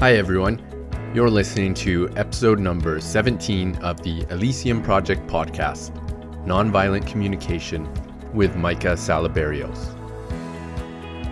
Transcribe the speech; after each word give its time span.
Hi, 0.00 0.14
everyone. 0.14 0.58
You're 1.14 1.28
listening 1.28 1.74
to 1.74 2.08
episode 2.16 2.58
number 2.58 3.02
17 3.02 3.76
of 3.82 4.02
the 4.02 4.24
Elysium 4.30 4.82
Project 4.82 5.26
podcast, 5.26 5.92
Nonviolent 6.46 7.06
Communication, 7.06 7.86
with 8.32 8.56
Micah 8.56 8.94
Salaberios. 8.94 9.94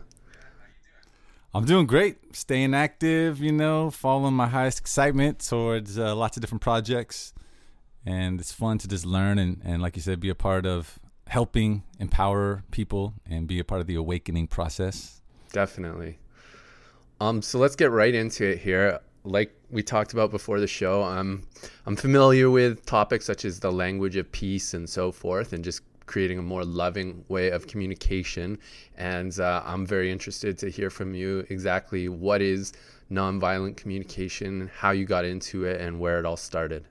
I'm 1.53 1.65
doing 1.65 1.86
great. 1.86 2.36
Staying 2.36 2.73
active, 2.73 3.41
you 3.41 3.52
know, 3.52 3.89
following 3.89 4.33
my 4.33 4.47
highest 4.47 4.80
excitement 4.80 5.39
towards 5.39 5.97
uh, 5.97 6.15
lots 6.15 6.38
of 6.38 6.41
different 6.41 6.61
projects. 6.61 7.33
And 8.05 8.39
it's 8.39 8.53
fun 8.53 8.77
to 8.80 8.88
just 8.88 9.05
learn 9.05 9.38
and, 9.38 9.61
and, 9.63 9.81
like 9.81 9.95
you 9.95 10.02
said, 10.02 10.19
be 10.19 10.30
a 10.30 10.36
part 10.36 10.65
of 10.65 10.97
helping 11.31 11.81
empower 11.97 12.61
people 12.71 13.13
and 13.25 13.47
be 13.47 13.57
a 13.57 13.63
part 13.63 13.79
of 13.79 13.87
the 13.87 13.95
awakening 13.95 14.45
process. 14.45 15.21
Definitely. 15.53 16.19
Um, 17.21 17.42
so 17.42 17.58
let's 17.58 17.77
get 17.77 17.89
right 17.89 18.14
into 18.14 18.45
it 18.52 18.58
here. 18.58 18.99
Like 19.23 19.55
we 19.70 19.81
talked 19.81 20.11
about 20.11 20.30
before 20.30 20.59
the 20.59 20.67
show, 20.67 21.03
I'm 21.03 21.43
I'm 21.86 21.95
familiar 21.95 22.49
with 22.49 22.86
topics 22.86 23.23
such 23.23 23.45
as 23.45 23.61
the 23.61 23.71
language 23.71 24.17
of 24.17 24.30
peace 24.33 24.73
and 24.73 24.89
so 24.89 25.09
forth, 25.09 25.53
and 25.53 25.64
just 25.64 25.83
creating 26.05 26.37
a 26.37 26.41
more 26.41 26.65
loving 26.65 27.23
way 27.30 27.49
of 27.49 27.65
communication. 27.65 28.58
And 28.97 29.39
uh, 29.39 29.64
I'm 29.65 29.86
very 29.86 30.11
interested 30.11 30.58
to 30.58 30.70
hear 30.70 30.89
from 30.89 31.14
you 31.14 31.45
exactly 31.49 32.09
what 32.09 32.41
is 32.41 32.73
nonviolent 33.09 33.77
communication, 33.77 34.70
how 34.75 34.91
you 34.91 35.05
got 35.05 35.23
into 35.23 35.64
it, 35.64 35.80
and 35.80 35.97
where 35.97 36.20
it 36.20 36.25
all 36.25 36.36
started. 36.36 36.83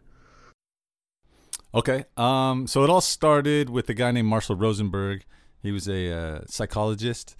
Okay. 1.75 2.04
Um, 2.16 2.66
so 2.66 2.82
it 2.82 2.91
all 2.91 3.00
started 3.00 3.70
with 3.70 3.88
a 3.88 3.94
guy 3.94 4.10
named 4.10 4.28
Marshall 4.28 4.56
Rosenberg. 4.56 5.25
He 5.62 5.70
was 5.70 5.88
a 5.88 6.12
uh, 6.12 6.41
psychologist, 6.47 7.36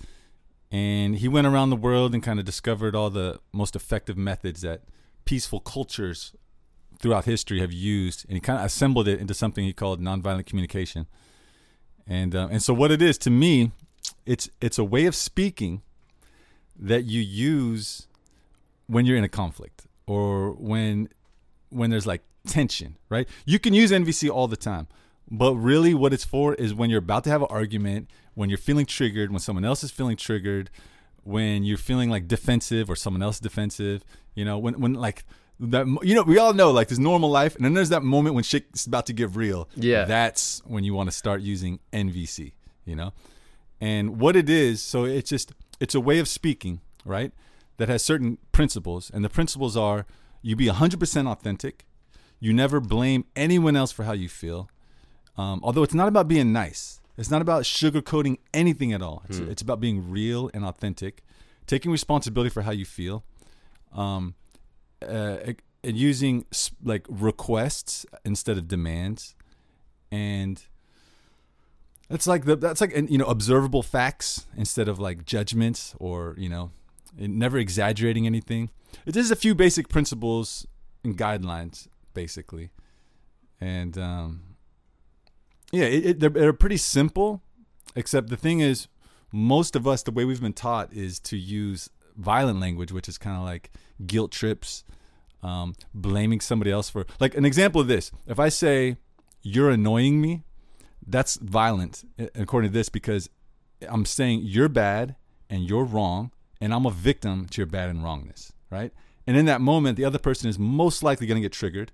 and 0.71 1.17
he 1.17 1.27
went 1.27 1.47
around 1.47 1.71
the 1.71 1.77
world 1.77 2.15
and 2.15 2.23
kind 2.23 2.39
of 2.39 2.45
discovered 2.45 2.95
all 2.95 3.11
the 3.11 3.41
most 3.53 3.75
effective 3.75 4.17
methods 4.17 4.61
that 4.61 4.83
peaceful 5.25 5.61
cultures 5.61 6.35
throughout 6.99 7.25
history 7.25 7.61
have 7.61 7.73
used, 7.73 8.27
and 8.27 8.35
he 8.35 8.41
kind 8.41 8.59
of 8.59 8.67
assembled 8.67 9.09
it 9.09 9.21
into 9.21 9.35
something 9.35 9.65
he 9.65 9.73
called 9.73 10.01
nonviolent 10.01 10.47
communication. 10.47 11.07
And 12.07 12.35
uh, 12.35 12.49
and 12.51 12.63
so 12.63 12.75
what 12.75 12.91
it 12.91 13.01
is 13.01 13.17
to 13.19 13.31
me, 13.31 13.73
it's 14.27 14.51
it's 14.61 14.79
a 14.79 14.85
way 14.85 15.07
of 15.07 15.15
speaking 15.15 15.83
that 16.79 17.05
you 17.05 17.21
use 17.21 18.07
when 18.87 19.07
you're 19.07 19.17
in 19.17 19.25
a 19.25 19.29
conflict 19.29 19.87
or 20.07 20.53
when 20.53 21.09
when 21.71 21.91
there's 21.91 22.07
like 22.07 22.23
tension, 22.47 22.97
right? 23.09 23.29
You 23.45 23.59
can 23.59 23.75
use 23.75 23.91
NVC 23.91 24.31
all 24.31 24.49
the 24.49 24.57
time, 24.57 24.89
but 25.31 25.55
really 25.55 25.95
what 25.95 26.13
it's 26.13 26.25
for 26.25 26.55
is 26.55 26.75
when 26.75 26.91
you're 26.91 26.99
about 26.99 27.25
to 27.25 27.31
have 27.31 27.43
an 27.43 27.49
argument, 27.51 28.11
when 28.35 28.49
you're 28.49 28.59
feeling 28.59 28.87
triggered, 28.87 29.31
when 29.31 29.41
someone 29.41 29.65
else 29.65 29.85
is 29.85 29.91
feeling 29.91 30.17
triggered, 30.17 30.71
when 31.23 31.65
you're 31.65 31.79
feeling 31.79 32.11
like 32.11 32.27
defensive 32.27 32.89
or 32.89 32.97
someone 32.97 33.23
else 33.23 33.39
defensive, 33.39 34.05
you 34.35 34.45
know, 34.45 34.59
when 34.59 34.81
when 34.81 34.95
like 34.95 35.25
that 35.61 35.87
you 36.03 36.15
know 36.15 36.23
we 36.23 36.39
all 36.39 36.55
know 36.55 36.71
like 36.71 36.89
there's 36.89 36.99
normal 36.99 37.31
life 37.31 37.55
and 37.55 37.65
then 37.65 37.75
there's 37.75 37.91
that 37.91 38.03
moment 38.03 38.35
when 38.35 38.43
shit's 38.43 38.87
about 38.87 39.07
to 39.07 39.13
get 39.13 39.37
real. 39.37 39.69
Yeah. 39.77 40.05
That's 40.05 40.63
when 40.65 40.85
you 40.85 40.95
want 40.95 41.11
to 41.11 41.17
start 41.17 41.43
using 41.43 41.81
nvc 41.93 42.53
you 42.87 42.97
know? 42.97 43.13
And 43.81 44.19
what 44.19 44.37
it 44.37 44.49
is 44.49 44.83
so 44.83 45.05
it's 45.05 45.29
just 45.29 45.53
it's 45.79 45.95
a 45.95 46.01
way 46.01 46.19
of 46.19 46.29
speaking 46.29 46.81
right 47.05 47.33
that 47.77 47.89
has 47.89 48.03
certain 48.03 48.39
principles 48.53 49.11
and 49.13 49.25
the 49.25 49.29
principles 49.29 49.77
are 49.77 50.07
you 50.43 50.57
be 50.57 50.67
100% 50.67 51.31
authentic 51.31 51.85
you 52.41 52.53
never 52.53 52.81
blame 52.81 53.25
anyone 53.37 53.77
else 53.77 53.93
for 53.93 54.05
how 54.05 54.13
you 54.13 54.29
feel 54.29 54.69
um, 55.37 55.61
although 55.63 55.83
it's 55.83 55.95
not 55.95 56.09
about 56.09 56.27
being 56.27 56.53
nice 56.53 57.01
it's 57.17 57.31
not 57.31 57.43
about 57.43 57.63
sugarcoating 57.63 58.39
anything 58.53 58.93
at 58.93 59.03
all 59.03 59.23
it's, 59.29 59.39
hmm. 59.39 59.51
it's 59.51 59.63
about 59.63 59.81
being 59.81 60.11
real 60.11 60.51
and 60.53 60.65
authentic 60.65 61.23
taking 61.67 61.93
responsibility 61.93 62.51
for 62.51 62.63
how 62.63 62.73
you 62.73 62.85
feel 62.85 63.25
um, 63.93 64.35
uh, 65.07 65.37
and 65.83 65.97
using 65.97 66.45
like 66.83 67.07
requests 67.09 68.05
instead 68.25 68.59
of 68.59 68.69
demands, 68.69 69.35
and 70.11 70.63
that's 72.09 72.27
like 72.27 72.45
the 72.45 72.57
that's 72.57 72.81
like 72.81 72.95
you 73.09 73.19
know 73.19 73.25
observable 73.27 73.83
facts 73.83 74.47
instead 74.57 74.89
of 74.89 74.99
like 74.99 75.25
judgments 75.25 75.95
or 75.99 76.35
you 76.39 76.49
know 76.49 76.71
never 77.17 77.59
exaggerating 77.59 78.27
anything. 78.27 78.71
It 79.07 79.17
is 79.17 79.31
a 79.31 79.37
few 79.37 79.55
basic 79.55 79.89
principles 79.89 80.67
and 81.05 81.17
guidelines 81.17 81.89
basically, 82.15 82.71
and 83.61 83.97
um, 83.99 84.43
yeah, 85.73 85.85
it, 85.85 86.07
it, 86.07 86.21
they're, 86.21 86.31
they're 86.31 86.53
pretty 86.53 86.77
simple. 86.77 87.43
Except 87.97 88.29
the 88.29 88.37
thing 88.37 88.61
is, 88.61 88.87
most 89.33 89.75
of 89.75 89.87
us 89.87 90.03
the 90.03 90.13
way 90.13 90.25
we've 90.25 90.41
been 90.41 90.53
taught 90.53 90.93
is 90.93 91.19
to 91.21 91.37
use 91.37 91.91
violent 92.17 92.61
language, 92.61 92.93
which 92.93 93.09
is 93.09 93.19
kind 93.19 93.37
of 93.37 93.43
like 93.43 93.71
guilt 94.07 94.31
trips, 94.31 94.85
um, 95.43 95.75
blaming 95.95 96.41
somebody 96.41 96.71
else 96.71 96.89
for 96.89 97.07
like 97.19 97.35
an 97.35 97.45
example 97.45 97.81
of 97.81 97.89
this. 97.89 98.13
If 98.27 98.39
I 98.39 98.49
say 98.49 98.97
you're 99.43 99.71
annoying 99.71 100.21
me, 100.21 100.45
that's 101.07 101.37
violent 101.37 102.05
according 102.35 102.71
to 102.71 102.75
this 102.75 102.89
because 102.89 103.29
I'm 103.89 104.05
saying 104.05 104.43
you're 104.45 104.69
bad 104.69 105.17
and 105.49 105.69
you're 105.69 105.85
wrong, 105.85 106.31
and 106.61 106.73
I'm 106.73 106.87
a 106.87 106.91
victim 106.91 107.47
to 107.47 107.61
your 107.61 107.67
bad 107.67 107.89
and 107.89 108.05
wrongness, 108.05 108.53
right? 108.71 108.93
And 109.27 109.37
in 109.37 109.47
that 109.47 109.61
moment, 109.61 109.97
the 109.97 110.05
other 110.05 110.19
person 110.19 110.49
is 110.49 110.59
most 110.59 111.03
likely 111.03 111.27
going 111.27 111.37
to 111.37 111.43
get 111.43 111.53
triggered, 111.53 111.91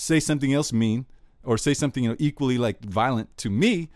say 0.00 0.18
something 0.18 0.52
else 0.52 0.72
mean, 0.72 1.06
or 1.44 1.58
say 1.58 1.74
something 1.74 2.04
you 2.04 2.10
know 2.10 2.16
equally 2.18 2.58
like 2.58 2.84
violent 2.84 3.36
to 3.38 3.50
me. 3.50 3.88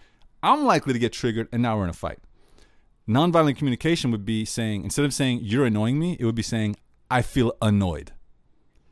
I'm 0.42 0.64
likely 0.64 0.92
to 0.92 0.98
get 0.98 1.12
triggered, 1.12 1.48
and 1.52 1.62
now 1.62 1.76
we're 1.76 1.84
in 1.84 1.90
a 1.90 1.94
fight. 1.94 2.18
Nonviolent 3.08 3.56
communication 3.56 4.10
would 4.10 4.24
be 4.24 4.44
saying 4.44 4.84
instead 4.84 5.04
of 5.04 5.12
saying 5.12 5.40
you're 5.42 5.66
annoying 5.66 5.98
me, 5.98 6.16
it 6.18 6.24
would 6.24 6.34
be 6.34 6.42
saying 6.42 6.76
I 7.10 7.22
feel 7.22 7.52
annoyed. 7.60 8.12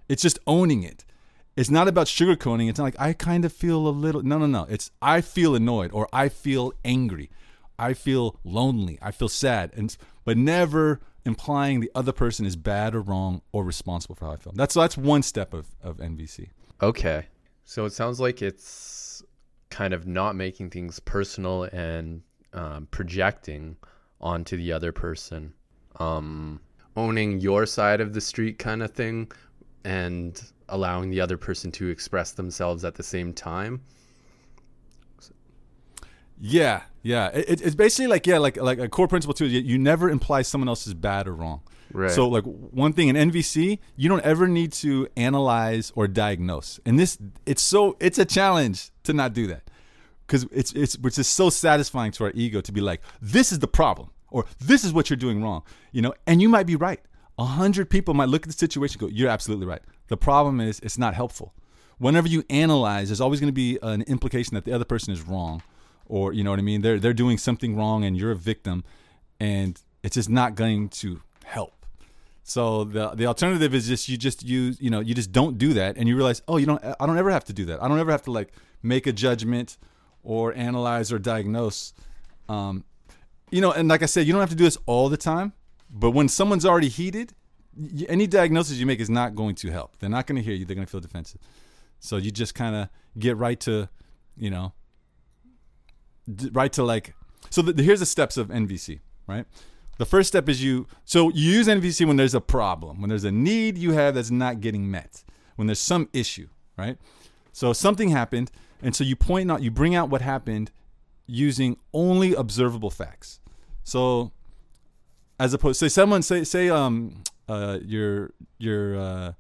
It's 0.09 0.23
just 0.23 0.39
owning 0.47 0.83
it. 0.83 1.05
It's 1.57 1.71
not 1.71 1.89
about 1.89 2.07
sugarcoating. 2.07 2.69
It's 2.69 2.79
not 2.79 2.85
like 2.85 3.01
I 3.01 3.13
kind 3.13 3.45
of 3.45 3.53
feel 3.53 3.87
a 3.87 3.91
little. 3.91 4.23
No, 4.23 4.39
no, 4.39 4.47
no. 4.47 4.67
It's 4.69 4.91
I 5.01 5.21
feel 5.21 5.55
annoyed 5.55 5.91
or 5.93 6.09
I 6.13 6.29
feel 6.29 6.73
angry. 6.85 7.31
I 7.79 7.95
feel 7.95 8.39
lonely. 8.45 8.99
I 9.03 9.11
feel 9.11 9.29
sad. 9.29 9.73
And 9.75 9.95
but 10.25 10.37
never 10.37 11.01
implying 11.25 11.81
the 11.81 11.91
other 11.95 12.13
person 12.13 12.47
is 12.47 12.57
bad 12.57 12.95
or 12.95 13.01
wrong 13.01 13.43
or 13.53 13.65
responsible 13.65 14.15
for 14.15 14.27
how 14.27 14.33
I 14.33 14.37
feel. 14.37 14.53
That's 14.55 14.75
that's 14.75 14.97
one 14.97 15.23
step 15.23 15.53
of 15.53 15.67
of 15.83 15.99
NVC. 15.99 16.49
Okay, 16.83 17.27
so 17.65 17.85
it 17.85 17.93
sounds 17.93 18.21
like 18.21 18.43
it's 18.43 19.23
kind 19.71 19.95
of 19.95 20.07
not 20.07 20.35
making 20.37 20.71
things 20.71 20.99
personal 21.01 21.65
and 21.65 22.23
um, 22.53 22.89
projecting 22.91 23.77
onto 24.21 24.57
the 24.57 24.73
other 24.73 24.93
person. 24.93 25.55
um, 26.01 26.61
owning 26.97 27.41
your 27.41 27.67
side 27.67 28.01
of 28.01 28.13
the 28.13 28.21
street 28.21 28.59
kind 28.59 28.83
of 28.83 28.91
thing 28.93 29.31
and 29.85 30.43
allowing 30.69 31.11
the 31.11 31.21
other 31.21 31.37
person 31.37 31.71
to 31.73 31.89
express 31.89 32.33
themselves 32.33 32.85
at 32.85 32.95
the 32.95 33.03
same 33.03 33.33
time. 33.33 33.81
Yeah, 36.39 36.83
yeah. 37.03 37.29
It, 37.29 37.61
it's 37.61 37.75
basically 37.75 38.09
like 38.09 38.27
yeah, 38.27 38.39
like 38.39 38.57
like 38.57 38.79
a 38.79 38.89
core 38.89 39.09
principle 39.09 39.35
too. 39.35 39.47
You, 39.47 39.61
you 39.61 39.79
never 39.79 40.11
imply 40.11 40.43
someone 40.43 40.69
else 40.69 40.87
is 40.87 40.95
bad 40.95 41.29
or 41.29 41.35
wrong. 41.35 41.63
Right. 41.93 42.11
So 42.11 42.29
like 42.29 42.45
one 42.45 42.93
thing 42.93 43.09
in 43.09 43.17
NVC, 43.31 43.79
you 43.97 44.09
don't 44.09 44.23
ever 44.23 44.49
need 44.49 44.73
to 44.75 45.09
analyze 45.17 45.93
or 45.95 46.09
diagnose. 46.09 46.81
And 46.85 46.99
this 46.99 47.19
it's 47.47 47.63
so 47.63 47.97
it's 48.01 48.19
a 48.19 48.25
challenge 48.25 48.91
to 49.05 49.13
not 49.13 49.33
do 49.35 49.47
that. 49.49 49.63
Cuz 50.27 50.47
it's 50.51 50.73
it's 50.73 50.99
which 50.99 51.19
is 51.19 51.27
so 51.27 51.51
satisfying 51.51 52.13
to 52.13 52.25
our 52.25 52.33
ego 52.35 52.61
to 52.61 52.73
be 52.73 52.81
like 52.81 53.03
this 53.21 53.53
is 53.53 53.59
the 53.59 53.69
problem 53.69 54.11
or 54.31 54.47
this 54.59 54.85
is 54.85 54.93
what 54.93 55.11
you're 55.11 55.17
doing 55.17 55.43
wrong, 55.43 55.63
you 55.93 56.03
know? 56.03 56.15
And 56.27 56.41
you 56.41 56.49
might 56.49 56.67
be 56.67 56.77
right. 56.77 57.01
A 57.39 57.45
hundred 57.45 57.91
people 57.91 58.15
might 58.15 58.29
look 58.29 58.43
at 58.43 58.49
the 58.49 58.57
situation 58.57 58.99
go, 58.99 59.07
you're 59.07 59.29
absolutely 59.29 59.67
right. 59.67 59.83
The 60.09 60.17
problem 60.17 60.61
is 60.61 60.81
it's 60.81 60.99
not 60.99 61.15
helpful. 61.15 61.55
Whenever 61.99 62.29
you 62.29 62.43
analyze, 62.51 63.09
there's 63.09 63.21
always 63.21 63.41
going 63.41 63.49
to 63.49 63.53
be 63.53 63.79
an 63.83 64.03
implication 64.03 64.55
that 64.55 64.65
the 64.65 64.73
other 64.73 64.85
person 64.85 65.13
is 65.13 65.23
wrong 65.23 65.63
or 66.07 66.33
you 66.33 66.43
know 66.43 66.51
what 66.51 66.59
I 66.59 66.63
mean? 66.63 66.83
They're 66.83 66.99
they're 66.99 67.13
doing 67.13 67.39
something 67.39 67.77
wrong 67.77 68.05
and 68.05 68.17
you're 68.17 68.33
a 68.33 68.37
victim 68.37 68.85
and 69.39 69.81
it's 70.03 70.15
just 70.15 70.31
not 70.31 70.55
going 70.55 70.89
to 70.89 71.21
help. 71.45 71.82
So 72.45 72.85
the 72.85 73.11
the 73.11 73.27
alternative 73.27 73.75
is 73.75 73.87
just 73.87 74.09
you 74.09 74.17
just 74.17 74.45
use 74.45 74.81
you 74.81 74.91
know 74.91 75.01
you 75.01 75.15
just 75.15 75.33
don't 75.33 75.59
do 75.59 75.73
that 75.75 75.97
and 75.97 76.09
you 76.09 76.17
realize 76.17 76.43
oh 76.49 76.57
you 76.57 76.67
don't 76.67 76.83
I 76.85 77.07
don't 77.07 77.19
ever 77.19 77.31
have 77.31 77.45
to 77.45 77.53
do 77.53 77.65
that 77.67 77.83
I 77.83 77.89
don't 77.89 78.01
ever 78.01 78.11
have 78.11 78.23
to 78.23 78.33
like 78.33 78.53
make 78.83 79.07
a 79.07 79.13
judgment 79.13 79.79
or 80.25 80.53
analyze 80.55 81.13
or 81.13 81.19
diagnose, 81.19 81.93
um, 82.49 82.85
you 83.51 83.61
know 83.61 83.73
and 83.73 83.89
like 83.89 84.03
I 84.03 84.07
said 84.07 84.27
you 84.27 84.33
don't 84.33 84.41
have 84.41 84.51
to 84.51 84.57
do 84.57 84.65
this 84.65 84.79
all 84.87 85.09
the 85.09 85.17
time, 85.17 85.53
but 85.89 86.11
when 86.11 86.29
someone's 86.29 86.67
already 86.67 86.89
heated, 86.89 87.33
any 88.09 88.27
diagnosis 88.27 88.79
you 88.79 88.87
make 88.87 89.01
is 89.01 89.11
not 89.11 89.35
going 89.35 89.55
to 89.57 89.71
help. 89.71 89.99
They're 89.99 90.11
not 90.11 90.27
going 90.27 90.37
to 90.37 90.43
hear 90.43 90.55
you. 90.55 90.65
They're 90.65 90.77
going 90.77 90.87
to 90.87 90.91
feel 90.91 91.01
defensive. 91.01 91.41
So 92.01 92.17
you 92.17 92.31
just 92.31 92.55
kind 92.55 92.75
of 92.75 92.89
get 93.19 93.37
right 93.37 93.59
to, 93.61 93.89
you 94.37 94.51
know, 94.51 94.73
right 96.53 96.73
to 96.75 96.83
like. 96.83 97.15
So 97.51 97.63
the, 97.63 97.83
here's 97.83 98.01
the 98.01 98.07
steps 98.07 98.37
of 98.37 98.49
NVC, 98.49 99.01
right? 99.27 99.47
The 100.03 100.07
first 100.07 100.27
step 100.27 100.49
is 100.49 100.61
you 100.61 100.89
so 101.05 101.29
you 101.29 101.53
use 101.53 101.69
NVC 101.69 102.05
when 102.09 102.17
there's 102.17 102.35
a 102.35 102.41
problem, 102.41 103.01
when 103.01 103.09
there's 103.09 103.23
a 103.23 103.31
need 103.31 103.79
you 103.79 103.93
have 103.93 104.17
that's 104.17 104.33
not 104.33 104.61
getting 104.61 104.91
met, 104.91 105.23
when 105.55 105.69
there's 105.69 105.79
some 105.79 106.09
issue, 106.13 106.49
right? 106.77 106.99
So 107.53 107.73
something 107.73 108.09
happened, 108.09 108.51
and 108.83 108.97
so 108.97 109.05
you 109.05 109.15
point 109.15 109.49
out, 109.49 109.63
you 109.63 109.71
bring 109.71 109.95
out 109.95 110.11
what 110.11 110.21
happened 110.21 110.73
using 111.29 111.77
only 111.93 112.35
observable 112.35 112.91
facts. 112.91 113.39
So 113.85 114.33
as 115.39 115.55
opposed 115.55 115.79
say 115.79 115.89
someone 115.89 116.23
say 116.23 116.43
say 116.43 116.69
um 116.69 117.23
uh 117.49 117.79
your 117.85 118.33
your 118.59 118.99
uh 118.99 119.33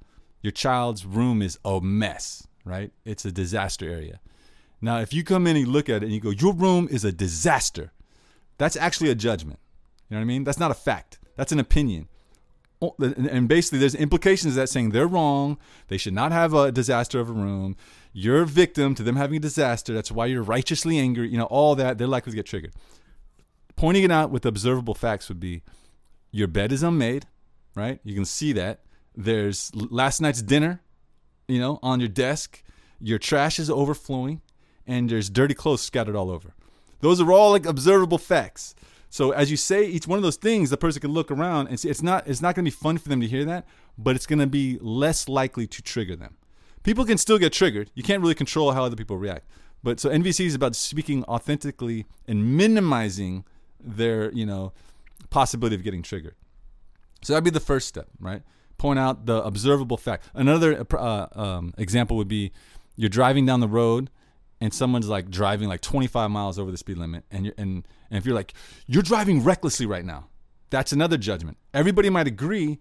your 0.42 0.52
child's 0.52 1.04
room 1.04 1.42
is 1.42 1.58
a 1.64 1.80
mess, 1.80 2.46
right? 2.64 2.92
It's 3.04 3.24
a 3.24 3.32
disaster 3.32 3.90
area. 3.90 4.20
Now, 4.80 5.00
if 5.00 5.12
you 5.12 5.24
come 5.24 5.48
in 5.48 5.56
and 5.56 5.66
you 5.66 5.72
look 5.72 5.88
at 5.88 6.04
it 6.04 6.04
and 6.04 6.12
you 6.12 6.20
go, 6.20 6.30
your 6.30 6.54
room 6.54 6.86
is 6.88 7.04
a 7.04 7.10
disaster, 7.10 7.90
that's 8.58 8.76
actually 8.76 9.10
a 9.10 9.16
judgment. 9.16 9.58
You 10.12 10.18
know 10.18 10.20
what 10.20 10.24
I 10.24 10.34
mean? 10.34 10.44
That's 10.44 10.58
not 10.58 10.70
a 10.70 10.74
fact. 10.74 11.18
That's 11.36 11.52
an 11.52 11.58
opinion. 11.58 12.06
And 13.00 13.48
basically, 13.48 13.78
there's 13.78 13.94
implications 13.94 14.56
that 14.56 14.68
saying 14.68 14.90
they're 14.90 15.06
wrong. 15.06 15.56
They 15.88 15.96
should 15.96 16.12
not 16.12 16.32
have 16.32 16.52
a 16.52 16.70
disaster 16.70 17.18
of 17.18 17.30
a 17.30 17.32
room. 17.32 17.76
You're 18.12 18.42
a 18.42 18.46
victim 18.46 18.94
to 18.96 19.02
them 19.02 19.16
having 19.16 19.38
a 19.38 19.40
disaster. 19.40 19.94
That's 19.94 20.12
why 20.12 20.26
you're 20.26 20.42
righteously 20.42 20.98
angry. 20.98 21.30
You 21.30 21.38
know, 21.38 21.46
all 21.46 21.74
that. 21.76 21.96
They're 21.96 22.06
likely 22.06 22.32
to 22.32 22.36
get 22.36 22.44
triggered. 22.44 22.74
Pointing 23.74 24.04
it 24.04 24.10
out 24.10 24.30
with 24.30 24.44
observable 24.44 24.92
facts 24.92 25.30
would 25.30 25.40
be 25.40 25.62
your 26.30 26.46
bed 26.46 26.72
is 26.72 26.82
unmade, 26.82 27.26
right? 27.74 27.98
You 28.04 28.14
can 28.14 28.26
see 28.26 28.52
that. 28.52 28.80
There's 29.16 29.74
last 29.74 30.20
night's 30.20 30.42
dinner, 30.42 30.82
you 31.48 31.58
know, 31.58 31.78
on 31.82 32.00
your 32.00 32.10
desk. 32.10 32.62
Your 33.00 33.18
trash 33.18 33.58
is 33.58 33.70
overflowing, 33.70 34.42
and 34.86 35.08
there's 35.08 35.30
dirty 35.30 35.54
clothes 35.54 35.80
scattered 35.80 36.16
all 36.16 36.30
over. 36.30 36.52
Those 37.00 37.18
are 37.18 37.32
all 37.32 37.52
like 37.52 37.64
observable 37.64 38.18
facts. 38.18 38.74
So 39.12 39.32
as 39.32 39.50
you 39.50 39.58
say 39.58 39.84
each 39.84 40.06
one 40.06 40.16
of 40.16 40.22
those 40.22 40.36
things, 40.36 40.70
the 40.70 40.78
person 40.78 41.02
can 41.02 41.10
look 41.10 41.30
around 41.30 41.66
and 41.66 41.78
see 41.78 41.90
it's 41.90 42.02
not 42.02 42.26
it's 42.26 42.40
not 42.40 42.54
going 42.54 42.64
to 42.64 42.70
be 42.70 42.74
fun 42.74 42.96
for 42.96 43.10
them 43.10 43.20
to 43.20 43.26
hear 43.26 43.44
that, 43.44 43.66
but 43.98 44.16
it's 44.16 44.24
going 44.24 44.38
to 44.38 44.46
be 44.46 44.78
less 44.80 45.28
likely 45.28 45.66
to 45.66 45.82
trigger 45.82 46.16
them. 46.16 46.38
People 46.82 47.04
can 47.04 47.18
still 47.18 47.36
get 47.36 47.52
triggered. 47.52 47.90
You 47.94 48.02
can't 48.02 48.22
really 48.22 48.34
control 48.34 48.72
how 48.72 48.84
other 48.84 48.96
people 48.96 49.18
react. 49.18 49.46
But 49.82 50.00
so 50.00 50.08
NVC 50.08 50.46
is 50.46 50.54
about 50.54 50.74
speaking 50.74 51.24
authentically 51.24 52.06
and 52.26 52.56
minimizing 52.56 53.44
their, 53.78 54.32
you 54.32 54.46
know, 54.46 54.72
possibility 55.28 55.76
of 55.76 55.82
getting 55.82 56.02
triggered. 56.02 56.34
So 57.20 57.34
that'd 57.34 57.44
be 57.44 57.50
the 57.50 57.60
first 57.60 57.88
step, 57.88 58.06
right? 58.18 58.40
Point 58.78 58.98
out 58.98 59.26
the 59.26 59.44
observable 59.44 59.98
fact. 59.98 60.24
Another 60.32 60.86
uh, 60.90 61.26
um, 61.32 61.74
example 61.76 62.16
would 62.16 62.28
be 62.28 62.50
you're 62.96 63.10
driving 63.10 63.44
down 63.44 63.60
the 63.60 63.68
road 63.68 64.08
and 64.62 64.72
someone's 64.72 65.08
like 65.08 65.28
driving 65.28 65.68
like 65.68 65.80
25 65.80 66.30
miles 66.30 66.56
over 66.56 66.70
the 66.70 66.76
speed 66.76 66.96
limit 66.96 67.24
and 67.32 67.46
you're 67.46 67.54
and, 67.58 67.84
and 68.10 68.18
if 68.18 68.24
you're 68.24 68.34
like 68.34 68.54
you're 68.86 69.02
driving 69.02 69.42
recklessly 69.42 69.86
right 69.86 70.04
now 70.04 70.28
that's 70.70 70.90
another 70.92 71.18
judgment. 71.18 71.58
Everybody 71.74 72.08
might 72.08 72.28
agree 72.28 72.78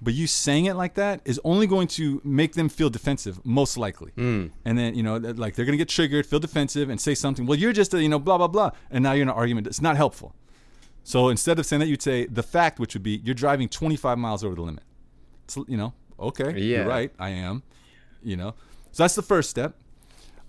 but 0.00 0.14
you 0.14 0.26
saying 0.26 0.66
it 0.66 0.74
like 0.74 0.94
that 0.94 1.20
is 1.24 1.40
only 1.44 1.66
going 1.66 1.88
to 1.88 2.20
make 2.24 2.54
them 2.54 2.68
feel 2.68 2.88
defensive 2.88 3.44
most 3.44 3.76
likely. 3.76 4.12
Mm. 4.16 4.52
and 4.64 4.78
then 4.78 4.94
you 4.94 5.02
know 5.02 5.16
like 5.16 5.56
they're 5.56 5.64
going 5.64 5.76
to 5.76 5.84
get 5.84 5.88
triggered 5.88 6.24
feel 6.24 6.38
defensive 6.38 6.88
and 6.88 7.00
say 7.00 7.14
something 7.16 7.46
well 7.46 7.58
you're 7.58 7.72
just 7.72 7.92
a 7.94 8.00
you 8.00 8.08
know 8.08 8.20
blah 8.20 8.38
blah 8.38 8.48
blah 8.48 8.70
and 8.90 9.02
now 9.02 9.12
you're 9.12 9.22
in 9.22 9.28
an 9.28 9.34
argument 9.34 9.66
it's 9.66 9.82
not 9.82 9.96
helpful. 9.96 10.34
So 11.02 11.28
instead 11.28 11.58
of 11.58 11.66
saying 11.66 11.80
that 11.80 11.88
you'd 11.88 12.00
say 12.00 12.26
the 12.26 12.44
fact 12.44 12.78
which 12.78 12.94
would 12.94 13.02
be 13.02 13.20
you're 13.24 13.34
driving 13.34 13.68
25 13.68 14.18
miles 14.18 14.44
over 14.44 14.54
the 14.54 14.62
limit. 14.62 14.84
It's, 15.44 15.56
you 15.56 15.76
know 15.76 15.92
okay 16.18 16.52
yeah. 16.52 16.78
you're 16.78 16.86
right 16.86 17.10
i 17.18 17.30
am 17.30 17.64
you 18.22 18.36
know. 18.36 18.54
So 18.92 19.02
that's 19.02 19.16
the 19.16 19.22
first 19.22 19.50
step 19.50 19.76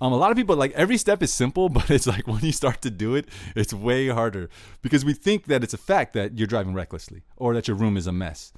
um, 0.01 0.11
a 0.11 0.17
lot 0.17 0.31
of 0.31 0.37
people 0.37 0.55
like 0.55 0.71
every 0.73 0.97
step 0.97 1.23
is 1.23 1.31
simple, 1.31 1.69
but 1.77 1.89
it's 1.89 2.07
like 2.07 2.27
when 2.27 2.41
you 2.41 2.51
start 2.51 2.81
to 2.81 2.91
do 2.91 3.15
it, 3.15 3.27
it's 3.55 3.73
way 3.73 4.07
harder 4.07 4.49
because 4.81 5.05
we 5.05 5.13
think 5.13 5.45
that 5.45 5.63
it's 5.63 5.73
a 5.73 5.77
fact 5.77 6.13
that 6.13 6.37
you're 6.37 6.47
driving 6.47 6.73
recklessly 6.73 7.23
or 7.37 7.53
that 7.53 7.67
your 7.67 7.77
room 7.77 7.97
is 7.97 8.07
a 8.07 8.11
mess. 8.11 8.51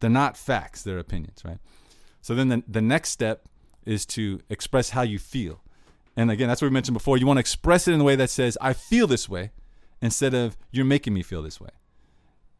They're 0.00 0.10
not 0.10 0.36
facts; 0.36 0.82
they're 0.82 0.98
opinions, 0.98 1.42
right? 1.44 1.58
So 2.20 2.34
then 2.34 2.48
the, 2.48 2.62
the 2.68 2.82
next 2.82 3.10
step 3.10 3.48
is 3.84 4.06
to 4.06 4.40
express 4.48 4.90
how 4.90 5.02
you 5.02 5.18
feel, 5.18 5.62
and 6.16 6.30
again, 6.30 6.48
that's 6.48 6.60
what 6.60 6.68
we 6.68 6.74
mentioned 6.74 6.94
before. 6.94 7.16
You 7.16 7.26
want 7.26 7.38
to 7.38 7.42
express 7.42 7.88
it 7.88 7.92
in 7.92 8.00
a 8.00 8.04
way 8.04 8.16
that 8.16 8.30
says, 8.30 8.58
"I 8.60 8.72
feel 8.72 9.06
this 9.06 9.28
way," 9.28 9.52
instead 10.00 10.34
of 10.34 10.56
"You're 10.70 10.84
making 10.84 11.14
me 11.14 11.22
feel 11.22 11.42
this 11.42 11.60
way." 11.60 11.70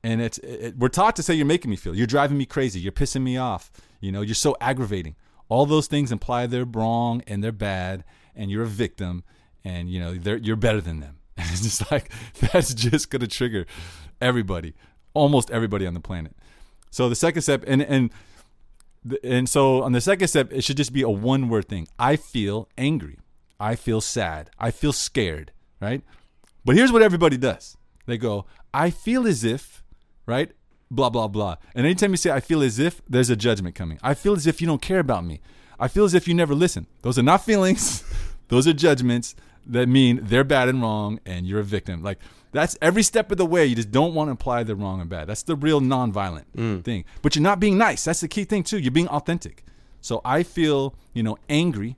And 0.04 0.20
it's 0.20 0.38
it, 0.38 0.76
we're 0.78 0.88
taught 0.88 1.16
to 1.16 1.22
say, 1.22 1.34
"You're 1.34 1.46
making 1.46 1.70
me 1.70 1.76
feel. 1.76 1.94
You're 1.94 2.06
driving 2.06 2.38
me 2.38 2.46
crazy. 2.46 2.80
You're 2.80 2.92
pissing 2.92 3.22
me 3.22 3.36
off. 3.36 3.70
You 4.00 4.12
know, 4.12 4.22
you're 4.22 4.34
so 4.34 4.56
aggravating." 4.60 5.16
All 5.48 5.66
those 5.66 5.86
things 5.86 6.10
imply 6.10 6.46
they're 6.46 6.64
wrong 6.64 7.22
and 7.26 7.44
they're 7.44 7.52
bad 7.52 8.04
and 8.34 8.50
you're 8.50 8.62
a 8.62 8.66
victim 8.68 9.24
and 9.64 9.90
you 9.90 10.00
know 10.00 10.12
you're 10.12 10.56
better 10.56 10.80
than 10.80 11.00
them. 11.00 11.16
And 11.38 11.50
it's 11.50 11.62
just 11.62 11.90
like 11.90 12.12
that's 12.40 12.74
just 12.74 13.10
to 13.10 13.26
trigger 13.26 13.66
everybody 14.20 14.74
almost 15.14 15.50
everybody 15.50 15.86
on 15.86 15.94
the 15.94 16.00
planet. 16.00 16.36
So 16.90 17.08
the 17.08 17.16
second 17.16 17.42
step 17.42 17.64
and 17.66 17.82
and 17.82 18.10
and 19.24 19.48
so 19.48 19.82
on 19.82 19.92
the 19.92 20.00
second 20.00 20.28
step 20.28 20.52
it 20.52 20.62
should 20.62 20.76
just 20.76 20.92
be 20.92 21.02
a 21.02 21.10
one 21.10 21.48
word 21.48 21.68
thing. 21.68 21.88
I 21.98 22.16
feel 22.16 22.68
angry. 22.76 23.18
I 23.58 23.76
feel 23.76 24.00
sad. 24.00 24.50
I 24.58 24.70
feel 24.70 24.92
scared 24.92 25.52
right? 25.80 26.02
But 26.64 26.76
here's 26.76 26.92
what 26.92 27.02
everybody 27.02 27.36
does. 27.36 27.76
They 28.06 28.18
go 28.18 28.46
i 28.74 28.90
feel 28.90 29.26
as 29.26 29.44
if 29.44 29.82
right? 30.26 30.52
Blah 30.90 31.10
blah 31.10 31.28
blah. 31.28 31.56
And 31.74 31.86
anytime 31.86 32.10
you 32.10 32.16
say 32.16 32.30
i 32.30 32.40
feel 32.40 32.62
as 32.62 32.78
if 32.78 33.02
there's 33.08 33.30
a 33.30 33.36
judgment 33.36 33.74
coming. 33.74 33.98
I 34.02 34.14
feel 34.14 34.34
as 34.34 34.46
if 34.46 34.60
you 34.60 34.66
don't 34.66 34.82
care 34.82 35.00
about 35.00 35.24
me 35.24 35.40
I 35.78 35.88
feel 35.88 36.04
as 36.04 36.14
if 36.14 36.28
you 36.28 36.34
never 36.34 36.54
listen. 36.54 36.86
Those 37.02 37.18
are 37.18 37.22
not 37.22 37.44
feelings. 37.44 38.04
Those 38.48 38.66
are 38.66 38.72
judgments 38.72 39.34
that 39.66 39.88
mean 39.88 40.20
they're 40.22 40.44
bad 40.44 40.68
and 40.68 40.82
wrong 40.82 41.20
and 41.24 41.46
you're 41.46 41.60
a 41.60 41.64
victim. 41.64 42.02
Like 42.02 42.18
that's 42.52 42.76
every 42.82 43.02
step 43.02 43.30
of 43.32 43.38
the 43.38 43.46
way. 43.46 43.64
You 43.66 43.76
just 43.76 43.90
don't 43.90 44.14
want 44.14 44.28
to 44.28 44.32
imply 44.32 44.62
they're 44.62 44.76
wrong 44.76 45.00
and 45.00 45.08
bad. 45.08 45.28
That's 45.28 45.42
the 45.42 45.56
real 45.56 45.80
nonviolent 45.80 46.44
mm. 46.56 46.84
thing. 46.84 47.04
But 47.22 47.34
you're 47.34 47.42
not 47.42 47.60
being 47.60 47.78
nice. 47.78 48.04
That's 48.04 48.20
the 48.20 48.28
key 48.28 48.44
thing 48.44 48.62
too. 48.62 48.78
You're 48.78 48.90
being 48.90 49.08
authentic. 49.08 49.64
So 50.00 50.20
I 50.24 50.42
feel, 50.42 50.94
you 51.14 51.22
know, 51.22 51.38
angry 51.48 51.96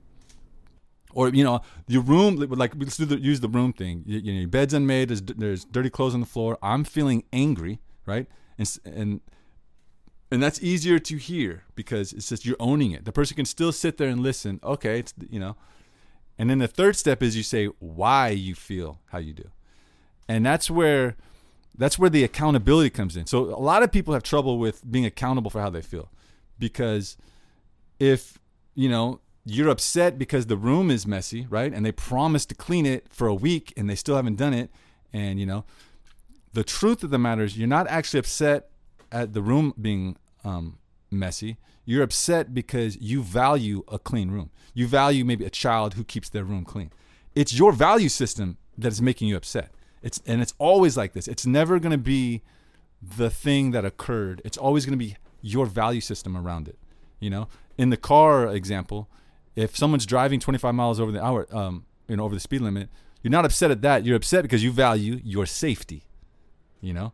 or 1.15 1.29
you 1.29 1.43
know 1.43 1.61
your 1.87 2.03
room 2.03 2.35
like 2.35 2.73
let's 2.77 2.97
do 2.97 3.05
the, 3.05 3.17
use 3.17 3.39
the 3.39 3.47
room 3.47 3.73
thing 3.73 4.03
you, 4.05 4.19
you 4.19 4.33
know 4.33 4.39
your 4.41 4.49
bed's 4.49 4.73
unmade 4.73 5.07
there's, 5.07 5.21
there's 5.21 5.65
dirty 5.65 5.89
clothes 5.89 6.13
on 6.13 6.19
the 6.19 6.25
floor 6.25 6.59
i'm 6.61 6.83
feeling 6.83 7.23
angry 7.33 7.79
right 8.05 8.27
and 8.59 8.77
and 8.85 9.21
and 10.31 10.41
that's 10.41 10.61
easier 10.61 10.99
to 10.99 11.17
hear 11.17 11.63
because 11.75 12.13
it's 12.13 12.29
just 12.29 12.45
you're 12.45 12.57
owning 12.59 12.91
it. 12.91 13.05
The 13.05 13.11
person 13.11 13.35
can 13.35 13.45
still 13.45 13.71
sit 13.71 13.97
there 13.97 14.09
and 14.09 14.21
listen. 14.21 14.59
Okay, 14.63 14.99
it's 14.99 15.13
you 15.29 15.39
know. 15.39 15.55
And 16.37 16.49
then 16.49 16.59
the 16.59 16.67
third 16.67 16.95
step 16.95 17.23
is 17.23 17.37
you 17.37 17.43
say 17.43 17.67
why 17.79 18.29
you 18.29 18.55
feel 18.55 18.99
how 19.07 19.19
you 19.19 19.33
do. 19.33 19.49
And 20.27 20.45
that's 20.45 20.69
where 20.69 21.15
that's 21.77 21.99
where 21.99 22.09
the 22.09 22.23
accountability 22.23 22.89
comes 22.89 23.15
in. 23.15 23.25
So 23.27 23.45
a 23.45 23.59
lot 23.59 23.83
of 23.83 23.91
people 23.91 24.13
have 24.13 24.23
trouble 24.23 24.57
with 24.57 24.89
being 24.89 25.05
accountable 25.05 25.51
for 25.51 25.61
how 25.61 25.69
they 25.69 25.81
feel 25.81 26.09
because 26.57 27.17
if, 27.99 28.39
you 28.73 28.89
know, 28.89 29.19
you're 29.45 29.69
upset 29.69 30.17
because 30.17 30.47
the 30.47 30.57
room 30.57 30.89
is 30.89 31.05
messy, 31.05 31.45
right? 31.49 31.71
And 31.73 31.85
they 31.85 31.91
promised 31.91 32.49
to 32.49 32.55
clean 32.55 32.85
it 32.85 33.07
for 33.11 33.27
a 33.27 33.35
week 33.35 33.73
and 33.77 33.89
they 33.89 33.95
still 33.95 34.15
haven't 34.15 34.37
done 34.37 34.53
it 34.53 34.71
and 35.13 35.39
you 35.39 35.45
know, 35.45 35.65
the 36.53 36.63
truth 36.63 37.03
of 37.03 37.09
the 37.09 37.19
matter 37.19 37.43
is 37.43 37.57
you're 37.57 37.67
not 37.67 37.87
actually 37.87 38.19
upset 38.19 38.69
at 39.11 39.33
the 39.33 39.41
room 39.41 39.73
being 39.79 40.17
um, 40.43 40.77
messy. 41.11 41.57
You're 41.85 42.03
upset 42.03 42.53
because 42.53 42.97
you 42.97 43.21
value 43.21 43.83
a 43.87 43.99
clean 43.99 44.31
room. 44.31 44.49
You 44.73 44.87
value 44.87 45.23
maybe 45.23 45.45
a 45.45 45.49
child 45.49 45.93
who 45.93 46.03
keeps 46.03 46.29
their 46.29 46.43
room 46.43 46.65
clean. 46.65 46.91
It's 47.35 47.53
your 47.53 47.71
value 47.71 48.09
system 48.09 48.57
that 48.77 48.91
is 48.91 49.01
making 49.01 49.27
you 49.27 49.37
upset. 49.37 49.71
It's 50.01 50.21
and 50.25 50.41
it's 50.41 50.53
always 50.57 50.97
like 50.97 51.13
this. 51.13 51.27
It's 51.27 51.45
never 51.45 51.79
going 51.79 51.91
to 51.91 51.97
be 51.97 52.41
the 53.01 53.29
thing 53.29 53.71
that 53.71 53.85
occurred. 53.85 54.41
It's 54.45 54.57
always 54.57 54.85
going 54.85 54.97
to 54.97 55.03
be 55.03 55.15
your 55.41 55.65
value 55.65 56.01
system 56.01 56.35
around 56.35 56.67
it. 56.67 56.77
You 57.19 57.29
know, 57.29 57.47
in 57.77 57.89
the 57.89 57.97
car 57.97 58.47
example, 58.47 59.09
if 59.55 59.77
someone's 59.77 60.05
driving 60.05 60.39
25 60.39 60.75
miles 60.75 60.99
over 60.99 61.11
the 61.11 61.23
hour, 61.23 61.47
um, 61.51 61.85
you 62.07 62.17
know, 62.17 62.23
over 62.23 62.35
the 62.35 62.41
speed 62.41 62.61
limit, 62.61 62.89
you're 63.21 63.31
not 63.31 63.45
upset 63.45 63.71
at 63.71 63.81
that. 63.81 64.05
You're 64.05 64.15
upset 64.15 64.43
because 64.43 64.63
you 64.63 64.71
value 64.71 65.19
your 65.23 65.45
safety. 65.45 66.03
You 66.81 66.93
know, 66.93 67.13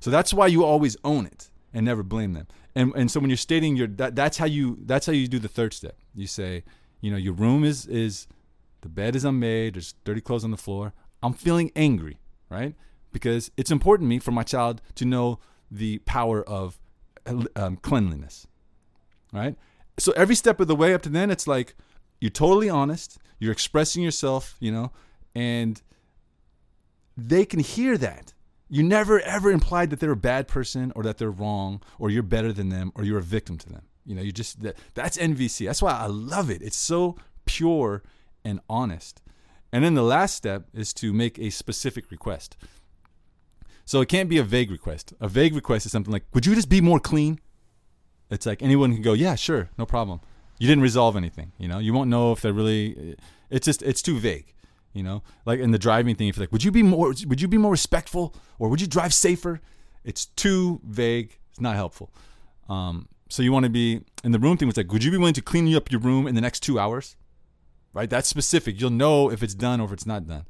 so 0.00 0.10
that's 0.10 0.32
why 0.34 0.46
you 0.46 0.64
always 0.64 0.96
own 1.04 1.26
it 1.26 1.50
and 1.72 1.84
never 1.84 2.02
blame 2.02 2.32
them. 2.32 2.46
And 2.74 2.92
and 2.94 3.10
so 3.10 3.20
when 3.20 3.30
you're 3.30 3.36
stating 3.36 3.76
your 3.76 3.86
that, 3.86 4.16
that's 4.16 4.38
how 4.38 4.46
you 4.46 4.78
that's 4.82 5.06
how 5.06 5.12
you 5.12 5.28
do 5.28 5.38
the 5.38 5.48
third 5.48 5.72
step. 5.72 5.96
You 6.14 6.26
say, 6.26 6.64
you 7.00 7.10
know, 7.10 7.16
your 7.16 7.34
room 7.34 7.64
is 7.64 7.86
is 7.86 8.26
the 8.80 8.88
bed 8.88 9.14
is 9.14 9.24
unmade. 9.24 9.74
There's 9.74 9.94
dirty 10.04 10.20
clothes 10.20 10.44
on 10.44 10.50
the 10.50 10.56
floor. 10.56 10.92
I'm 11.22 11.34
feeling 11.34 11.70
angry, 11.76 12.18
right? 12.48 12.74
Because 13.12 13.50
it's 13.56 13.70
important 13.70 14.06
to 14.06 14.08
me 14.08 14.18
for 14.18 14.30
my 14.30 14.42
child 14.42 14.80
to 14.96 15.04
know 15.04 15.38
the 15.70 15.98
power 15.98 16.42
of 16.42 16.78
um, 17.56 17.76
cleanliness, 17.76 18.46
right? 19.32 19.56
So 19.98 20.12
every 20.12 20.34
step 20.34 20.60
of 20.60 20.68
the 20.68 20.76
way 20.76 20.94
up 20.94 21.02
to 21.02 21.08
then, 21.08 21.30
it's 21.30 21.46
like 21.46 21.74
you're 22.20 22.30
totally 22.30 22.70
honest. 22.70 23.18
You're 23.38 23.52
expressing 23.52 24.02
yourself, 24.02 24.56
you 24.60 24.70
know, 24.70 24.92
and 25.34 25.82
they 27.16 27.44
can 27.44 27.60
hear 27.60 27.98
that. 27.98 28.32
You 28.72 28.84
never 28.84 29.20
ever 29.20 29.50
implied 29.50 29.90
that 29.90 29.98
they're 29.98 30.12
a 30.12 30.16
bad 30.16 30.46
person 30.46 30.92
or 30.94 31.02
that 31.02 31.18
they're 31.18 31.30
wrong 31.30 31.82
or 31.98 32.08
you're 32.08 32.22
better 32.22 32.52
than 32.52 32.68
them 32.68 32.92
or 32.94 33.02
you're 33.04 33.18
a 33.18 33.22
victim 33.22 33.58
to 33.58 33.68
them. 33.68 33.82
You 34.06 34.14
know, 34.14 34.22
you 34.22 34.30
just 34.30 34.62
that, 34.62 34.76
that's 34.94 35.18
NVC. 35.18 35.66
That's 35.66 35.82
why 35.82 35.92
I 35.92 36.06
love 36.06 36.50
it. 36.50 36.62
It's 36.62 36.76
so 36.76 37.16
pure 37.46 38.04
and 38.44 38.60
honest. 38.68 39.20
And 39.72 39.84
then 39.84 39.94
the 39.94 40.02
last 40.02 40.36
step 40.36 40.68
is 40.72 40.94
to 40.94 41.12
make 41.12 41.38
a 41.38 41.50
specific 41.50 42.10
request. 42.12 42.56
So 43.84 44.00
it 44.00 44.08
can't 44.08 44.28
be 44.28 44.38
a 44.38 44.44
vague 44.44 44.70
request. 44.70 45.14
A 45.20 45.28
vague 45.28 45.54
request 45.54 45.84
is 45.84 45.92
something 45.92 46.12
like, 46.12 46.24
"Would 46.32 46.46
you 46.46 46.54
just 46.54 46.68
be 46.68 46.80
more 46.80 47.00
clean?" 47.00 47.40
It's 48.30 48.46
like 48.46 48.62
anyone 48.62 48.92
can 48.94 49.02
go, 49.02 49.14
"Yeah, 49.14 49.34
sure, 49.34 49.68
no 49.78 49.84
problem." 49.84 50.20
You 50.60 50.68
didn't 50.68 50.82
resolve 50.82 51.16
anything. 51.16 51.52
You 51.58 51.66
know, 51.66 51.80
you 51.80 51.92
won't 51.92 52.08
know 52.08 52.30
if 52.30 52.40
they're 52.40 52.52
really. 52.52 53.16
It's 53.50 53.64
just 53.64 53.82
it's 53.82 54.00
too 54.00 54.18
vague. 54.20 54.54
You 54.92 55.04
know, 55.04 55.22
like 55.46 55.60
in 55.60 55.70
the 55.70 55.78
driving 55.78 56.16
thing, 56.16 56.28
if 56.28 56.36
you're 56.36 56.42
like, 56.42 56.52
"Would 56.52 56.64
you 56.64 56.72
be 56.72 56.82
more? 56.82 57.08
Would 57.26 57.40
you 57.40 57.48
be 57.48 57.58
more 57.58 57.70
respectful, 57.70 58.34
or 58.58 58.68
would 58.68 58.80
you 58.80 58.86
drive 58.86 59.14
safer?" 59.14 59.60
It's 60.04 60.26
too 60.26 60.80
vague. 60.84 61.38
It's 61.50 61.60
not 61.60 61.76
helpful. 61.76 62.12
Um, 62.68 63.08
so 63.28 63.42
you 63.42 63.52
want 63.52 63.64
to 63.64 63.70
be 63.70 64.00
in 64.24 64.32
the 64.32 64.38
room 64.38 64.56
thing. 64.56 64.68
It's 64.68 64.76
like, 64.76 64.92
"Would 64.92 65.04
you 65.04 65.10
be 65.10 65.18
willing 65.18 65.34
to 65.34 65.42
clean 65.42 65.72
up 65.76 65.92
your 65.92 66.00
room 66.00 66.26
in 66.26 66.34
the 66.34 66.40
next 66.40 66.60
two 66.60 66.78
hours?" 66.78 67.16
right? 67.92 68.08
That's 68.08 68.28
specific. 68.28 68.80
You'll 68.80 68.90
know 68.90 69.30
if 69.30 69.42
it's 69.42 69.54
done 69.54 69.80
or 69.80 69.84
if 69.84 69.92
it's 69.92 70.06
not 70.06 70.26
done. 70.26 70.46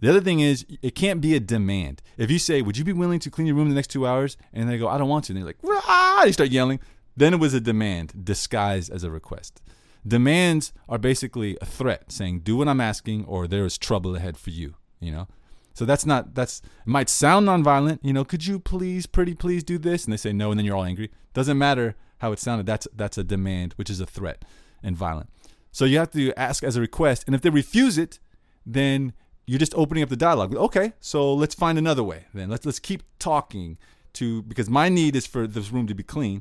The 0.00 0.10
other 0.10 0.20
thing 0.20 0.40
is, 0.40 0.66
it 0.82 0.94
can't 0.94 1.20
be 1.20 1.34
a 1.34 1.40
demand. 1.40 2.02
If 2.18 2.30
you 2.30 2.38
say, 2.38 2.60
"Would 2.60 2.76
you 2.76 2.84
be 2.84 2.92
willing 2.92 3.18
to 3.20 3.30
clean 3.30 3.46
your 3.46 3.56
room 3.56 3.66
in 3.66 3.70
the 3.70 3.76
next 3.76 3.88
two 3.88 4.06
hours?" 4.06 4.36
and 4.52 4.68
they 4.68 4.78
go, 4.78 4.88
"I 4.88 4.98
don't 4.98 5.08
want 5.08 5.24
to," 5.26 5.32
and 5.32 5.38
they're 5.38 5.46
like, 5.46 5.58
"Ah!" 5.64 6.24
You 6.24 6.32
start 6.32 6.50
yelling. 6.50 6.80
Then 7.16 7.32
it 7.32 7.40
was 7.40 7.54
a 7.54 7.60
demand 7.60 8.24
disguised 8.24 8.90
as 8.90 9.02
a 9.04 9.10
request. 9.10 9.62
Demands 10.06 10.72
are 10.88 10.98
basically 10.98 11.56
a 11.60 11.66
threat, 11.66 12.12
saying, 12.12 12.40
"Do 12.40 12.56
what 12.56 12.68
I'm 12.68 12.80
asking, 12.80 13.24
or 13.24 13.46
there 13.46 13.64
is 13.64 13.78
trouble 13.78 14.14
ahead 14.14 14.36
for 14.36 14.50
you." 14.50 14.74
You 15.00 15.12
know. 15.12 15.28
So 15.76 15.84
that's 15.84 16.06
not 16.06 16.34
that's 16.34 16.60
it 16.60 16.88
might 16.88 17.10
sound 17.10 17.46
nonviolent, 17.46 17.98
you 18.02 18.14
know, 18.14 18.24
could 18.24 18.46
you 18.46 18.58
please, 18.58 19.04
pretty 19.04 19.34
please 19.34 19.62
do 19.62 19.76
this? 19.76 20.04
And 20.04 20.12
they 20.12 20.16
say 20.16 20.32
no, 20.32 20.50
and 20.50 20.58
then 20.58 20.64
you're 20.64 20.74
all 20.74 20.84
angry. 20.84 21.10
Doesn't 21.34 21.58
matter 21.58 21.96
how 22.18 22.32
it 22.32 22.38
sounded, 22.38 22.64
that's 22.64 22.88
that's 22.96 23.18
a 23.18 23.24
demand, 23.24 23.74
which 23.74 23.90
is 23.90 24.00
a 24.00 24.06
threat 24.06 24.42
and 24.82 24.96
violent. 24.96 25.28
So 25.72 25.84
you 25.84 25.98
have 25.98 26.10
to 26.12 26.32
ask 26.38 26.64
as 26.64 26.76
a 26.76 26.80
request. 26.80 27.24
And 27.26 27.34
if 27.34 27.42
they 27.42 27.50
refuse 27.50 27.98
it, 27.98 28.20
then 28.64 29.12
you're 29.46 29.58
just 29.58 29.74
opening 29.74 30.02
up 30.02 30.08
the 30.08 30.16
dialogue. 30.16 30.54
Okay, 30.54 30.94
so 30.98 31.34
let's 31.34 31.54
find 31.54 31.76
another 31.76 32.02
way. 32.02 32.24
Then 32.32 32.48
let's 32.48 32.64
let's 32.64 32.78
keep 32.78 33.02
talking 33.18 33.76
to 34.14 34.44
because 34.44 34.70
my 34.70 34.88
need 34.88 35.14
is 35.14 35.26
for 35.26 35.46
this 35.46 35.70
room 35.70 35.86
to 35.88 35.94
be 35.94 36.02
clean, 36.02 36.40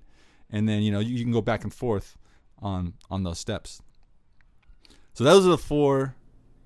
and 0.50 0.70
then 0.70 0.82
you 0.82 0.94
know 0.94 1.00
you, 1.00 1.14
you 1.14 1.24
can 1.26 1.34
go 1.34 1.42
back 1.42 1.66
and 1.66 1.74
forth 1.74 2.16
on 2.62 2.94
on 3.10 3.24
those 3.24 3.40
steps. 3.40 3.82
So 5.14 5.24
those 5.24 5.46
are 5.46 5.50
the 5.50 5.58
four 5.58 6.16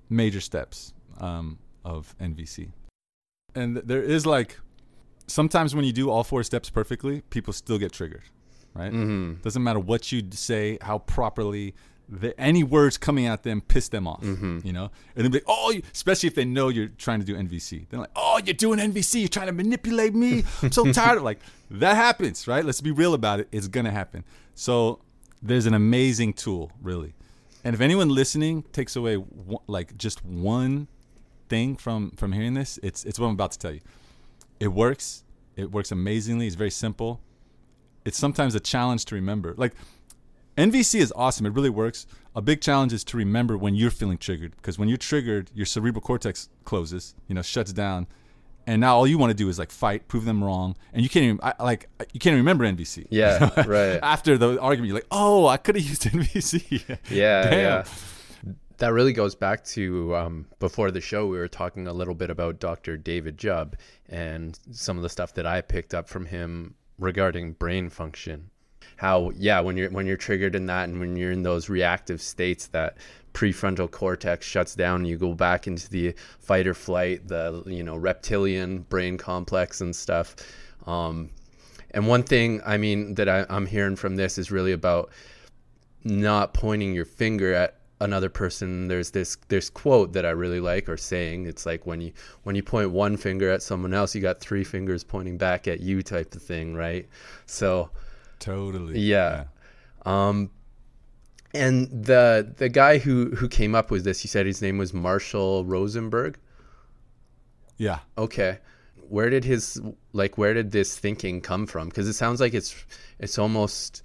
major 0.08 0.40
steps 0.40 0.92
um, 1.20 1.58
of 1.84 2.16
NVC, 2.18 2.70
and 3.54 3.76
there 3.76 4.02
is 4.02 4.26
like 4.26 4.58
sometimes 5.26 5.74
when 5.74 5.84
you 5.84 5.92
do 5.92 6.10
all 6.10 6.24
four 6.24 6.42
steps 6.42 6.70
perfectly, 6.70 7.20
people 7.30 7.52
still 7.52 7.78
get 7.78 7.92
triggered, 7.92 8.24
right? 8.74 8.92
Mm-hmm. 8.92 9.34
Doesn't 9.42 9.62
matter 9.62 9.78
what 9.78 10.10
you 10.10 10.22
say, 10.32 10.78
how 10.82 10.98
properly 10.98 11.74
the, 12.08 12.38
any 12.40 12.64
words 12.64 12.98
coming 12.98 13.26
at 13.26 13.44
them 13.44 13.60
piss 13.60 13.88
them 13.88 14.08
off, 14.08 14.22
Mm-hmm. 14.22 14.60
you 14.64 14.72
know? 14.72 14.90
And 15.14 15.22
they'll 15.24 15.30
be 15.30 15.36
like, 15.38 15.44
oh, 15.46 15.70
you, 15.70 15.82
especially 15.94 16.26
if 16.26 16.34
they 16.34 16.44
know 16.44 16.68
you're 16.68 16.88
trying 16.88 17.20
to 17.20 17.24
do 17.24 17.36
NVC. 17.36 17.88
They're 17.88 18.00
like, 18.00 18.10
oh, 18.16 18.40
you're 18.44 18.54
doing 18.54 18.80
NVC. 18.80 19.20
You're 19.20 19.28
trying 19.28 19.46
to 19.46 19.52
manipulate 19.52 20.12
me. 20.16 20.42
I'm 20.60 20.72
so 20.72 20.90
tired. 20.92 21.18
of 21.18 21.22
Like, 21.22 21.38
that 21.70 21.94
happens, 21.94 22.48
right? 22.48 22.64
Let's 22.64 22.80
be 22.80 22.90
real 22.90 23.14
about 23.14 23.38
it. 23.38 23.46
It's 23.52 23.68
going 23.68 23.86
to 23.86 23.92
happen. 23.92 24.24
So 24.56 24.98
there's 25.42 25.66
an 25.66 25.74
amazing 25.74 26.34
tool, 26.34 26.72
really. 26.82 27.14
And 27.64 27.74
if 27.74 27.80
anyone 27.80 28.08
listening 28.08 28.62
takes 28.72 28.96
away 28.96 29.16
one, 29.16 29.62
like 29.66 29.96
just 29.96 30.24
one 30.24 30.88
thing 31.48 31.76
from 31.76 32.12
from 32.12 32.32
hearing 32.32 32.54
this, 32.54 32.78
it's 32.82 33.04
it's 33.04 33.18
what 33.18 33.26
I'm 33.26 33.34
about 33.34 33.52
to 33.52 33.58
tell 33.58 33.72
you. 33.72 33.80
It 34.58 34.68
works. 34.68 35.24
It 35.56 35.70
works 35.70 35.92
amazingly. 35.92 36.46
It's 36.46 36.56
very 36.56 36.70
simple. 36.70 37.20
It's 38.04 38.18
sometimes 38.18 38.54
a 38.54 38.60
challenge 38.60 39.04
to 39.06 39.14
remember. 39.14 39.54
Like 39.56 39.74
NVC 40.56 41.00
is 41.00 41.12
awesome. 41.16 41.46
It 41.46 41.52
really 41.52 41.70
works. 41.70 42.06
A 42.34 42.42
big 42.42 42.60
challenge 42.60 42.92
is 42.92 43.04
to 43.04 43.16
remember 43.16 43.58
when 43.58 43.74
you're 43.74 43.90
feeling 43.90 44.18
triggered 44.18 44.56
because 44.56 44.78
when 44.78 44.88
you're 44.88 44.98
triggered, 44.98 45.50
your 45.54 45.66
cerebral 45.66 46.00
cortex 46.00 46.48
closes, 46.64 47.14
you 47.28 47.34
know, 47.34 47.42
shuts 47.42 47.72
down, 47.72 48.06
and 48.70 48.80
now 48.80 48.94
all 48.94 49.06
you 49.06 49.18
want 49.18 49.30
to 49.30 49.34
do 49.36 49.48
is 49.48 49.58
like 49.58 49.72
fight, 49.72 50.06
prove 50.06 50.24
them 50.24 50.44
wrong, 50.44 50.76
and 50.92 51.02
you 51.02 51.08
can't 51.08 51.24
even 51.24 51.40
I, 51.42 51.54
like 51.60 51.88
you 52.12 52.20
can't 52.20 52.34
even 52.34 52.38
remember 52.38 52.64
NVC. 52.64 53.06
Yeah, 53.10 53.62
right. 53.66 53.98
After 54.00 54.38
the 54.38 54.60
argument, 54.60 54.88
you're 54.88 54.96
like, 54.96 55.08
oh, 55.10 55.48
I 55.48 55.56
could 55.56 55.74
have 55.74 55.84
used 55.84 56.02
NVC. 56.04 56.98
Yeah, 57.10 57.42
Damn. 57.42 57.52
yeah. 57.52 57.84
That 58.78 58.92
really 58.92 59.12
goes 59.12 59.34
back 59.34 59.64
to 59.64 60.14
um, 60.14 60.46
before 60.60 60.92
the 60.92 61.00
show. 61.00 61.26
We 61.26 61.38
were 61.38 61.48
talking 61.48 61.88
a 61.88 61.92
little 61.92 62.14
bit 62.14 62.30
about 62.30 62.60
Dr. 62.60 62.96
David 62.96 63.36
Jubb 63.36 63.76
and 64.08 64.58
some 64.70 64.96
of 64.96 65.02
the 65.02 65.08
stuff 65.08 65.34
that 65.34 65.46
I 65.46 65.60
picked 65.60 65.92
up 65.92 66.08
from 66.08 66.26
him 66.26 66.76
regarding 66.98 67.54
brain 67.54 67.90
function. 67.90 68.50
How 69.00 69.30
yeah, 69.34 69.60
when 69.60 69.78
you're 69.78 69.88
when 69.88 70.06
you're 70.06 70.18
triggered 70.18 70.54
in 70.54 70.66
that, 70.66 70.90
and 70.90 71.00
when 71.00 71.16
you're 71.16 71.32
in 71.32 71.42
those 71.42 71.70
reactive 71.70 72.20
states, 72.20 72.66
that 72.66 72.98
prefrontal 73.32 73.90
cortex 73.90 74.46
shuts 74.46 74.74
down. 74.74 74.96
And 74.96 75.08
you 75.08 75.16
go 75.16 75.32
back 75.32 75.66
into 75.66 75.88
the 75.88 76.12
fight 76.38 76.66
or 76.66 76.74
flight, 76.74 77.26
the 77.26 77.62
you 77.64 77.82
know 77.82 77.96
reptilian 77.96 78.80
brain 78.80 79.16
complex 79.16 79.80
and 79.80 79.96
stuff. 79.96 80.36
Um, 80.86 81.30
and 81.92 82.08
one 82.08 82.24
thing 82.24 82.60
I 82.66 82.76
mean 82.76 83.14
that 83.14 83.26
I, 83.26 83.46
I'm 83.48 83.64
hearing 83.64 83.96
from 83.96 84.16
this 84.16 84.36
is 84.36 84.50
really 84.50 84.72
about 84.72 85.08
not 86.04 86.52
pointing 86.52 86.92
your 86.92 87.06
finger 87.06 87.54
at 87.54 87.76
another 88.02 88.28
person 88.28 88.88
there's 88.88 89.10
this 89.10 89.36
this 89.48 89.68
quote 89.68 90.14
that 90.14 90.24
i 90.24 90.30
really 90.30 90.58
like 90.58 90.88
or 90.88 90.96
saying 90.96 91.44
it's 91.44 91.66
like 91.66 91.84
when 91.84 92.00
you 92.00 92.10
when 92.44 92.56
you 92.56 92.62
point 92.62 92.90
one 92.90 93.14
finger 93.14 93.50
at 93.50 93.62
someone 93.62 93.92
else 93.92 94.14
you 94.14 94.22
got 94.22 94.40
three 94.40 94.64
fingers 94.64 95.04
pointing 95.04 95.36
back 95.36 95.68
at 95.68 95.80
you 95.80 96.02
type 96.02 96.34
of 96.34 96.42
thing 96.42 96.74
right 96.74 97.06
so 97.44 97.90
Totally. 98.40 98.98
yeah, 98.98 99.44
um 100.04 100.50
and 101.54 101.88
the 102.04 102.52
the 102.58 102.68
guy 102.68 102.98
who 102.98 103.30
who 103.36 103.48
came 103.48 103.74
up 103.74 103.90
with 103.90 104.04
this 104.04 104.20
he 104.20 104.28
said 104.28 104.46
his 104.46 104.60
name 104.62 104.78
was 104.78 104.92
marshall 104.92 105.64
rosenberg? 105.64 106.38
Yeah. 107.76 108.00
okay. 108.18 108.58
Where 109.08 109.30
did 109.30 109.44
his 109.44 109.80
like 110.12 110.36
where 110.38 110.54
did 110.54 110.70
this 110.70 110.96
thinking 110.98 111.40
come 111.40 111.66
from? 111.66 111.88
Because 111.88 112.06
it 112.06 112.12
sounds 112.12 112.40
like 112.40 112.54
it's 112.54 112.74
it's 113.18 113.38
almost 113.38 114.02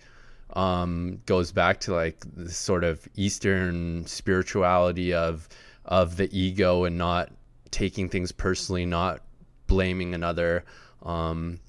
um 0.54 1.20
goes 1.26 1.52
back 1.52 1.82
to 1.82 1.94
like 1.94 2.18
this 2.36 2.58
sort 2.58 2.84
of 2.84 3.08
eastern 3.16 4.06
spirituality 4.08 5.14
of 5.14 5.48
of 5.84 6.16
the 6.18 6.30
ego 6.38 6.86
and 6.86 6.98
not 6.98 7.32
taking 7.70 8.08
things 8.10 8.32
personally 8.32 8.86
not 8.86 9.22
blaming 9.68 10.16
another. 10.16 10.64
Um 11.04 11.60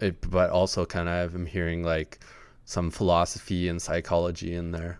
it, 0.00 0.30
but 0.30 0.50
also 0.50 0.84
kind 0.84 1.08
of 1.08 1.34
i'm 1.34 1.46
hearing 1.46 1.82
like 1.82 2.18
some 2.64 2.90
philosophy 2.90 3.68
and 3.68 3.80
psychology 3.80 4.54
in 4.54 4.72
there 4.72 4.98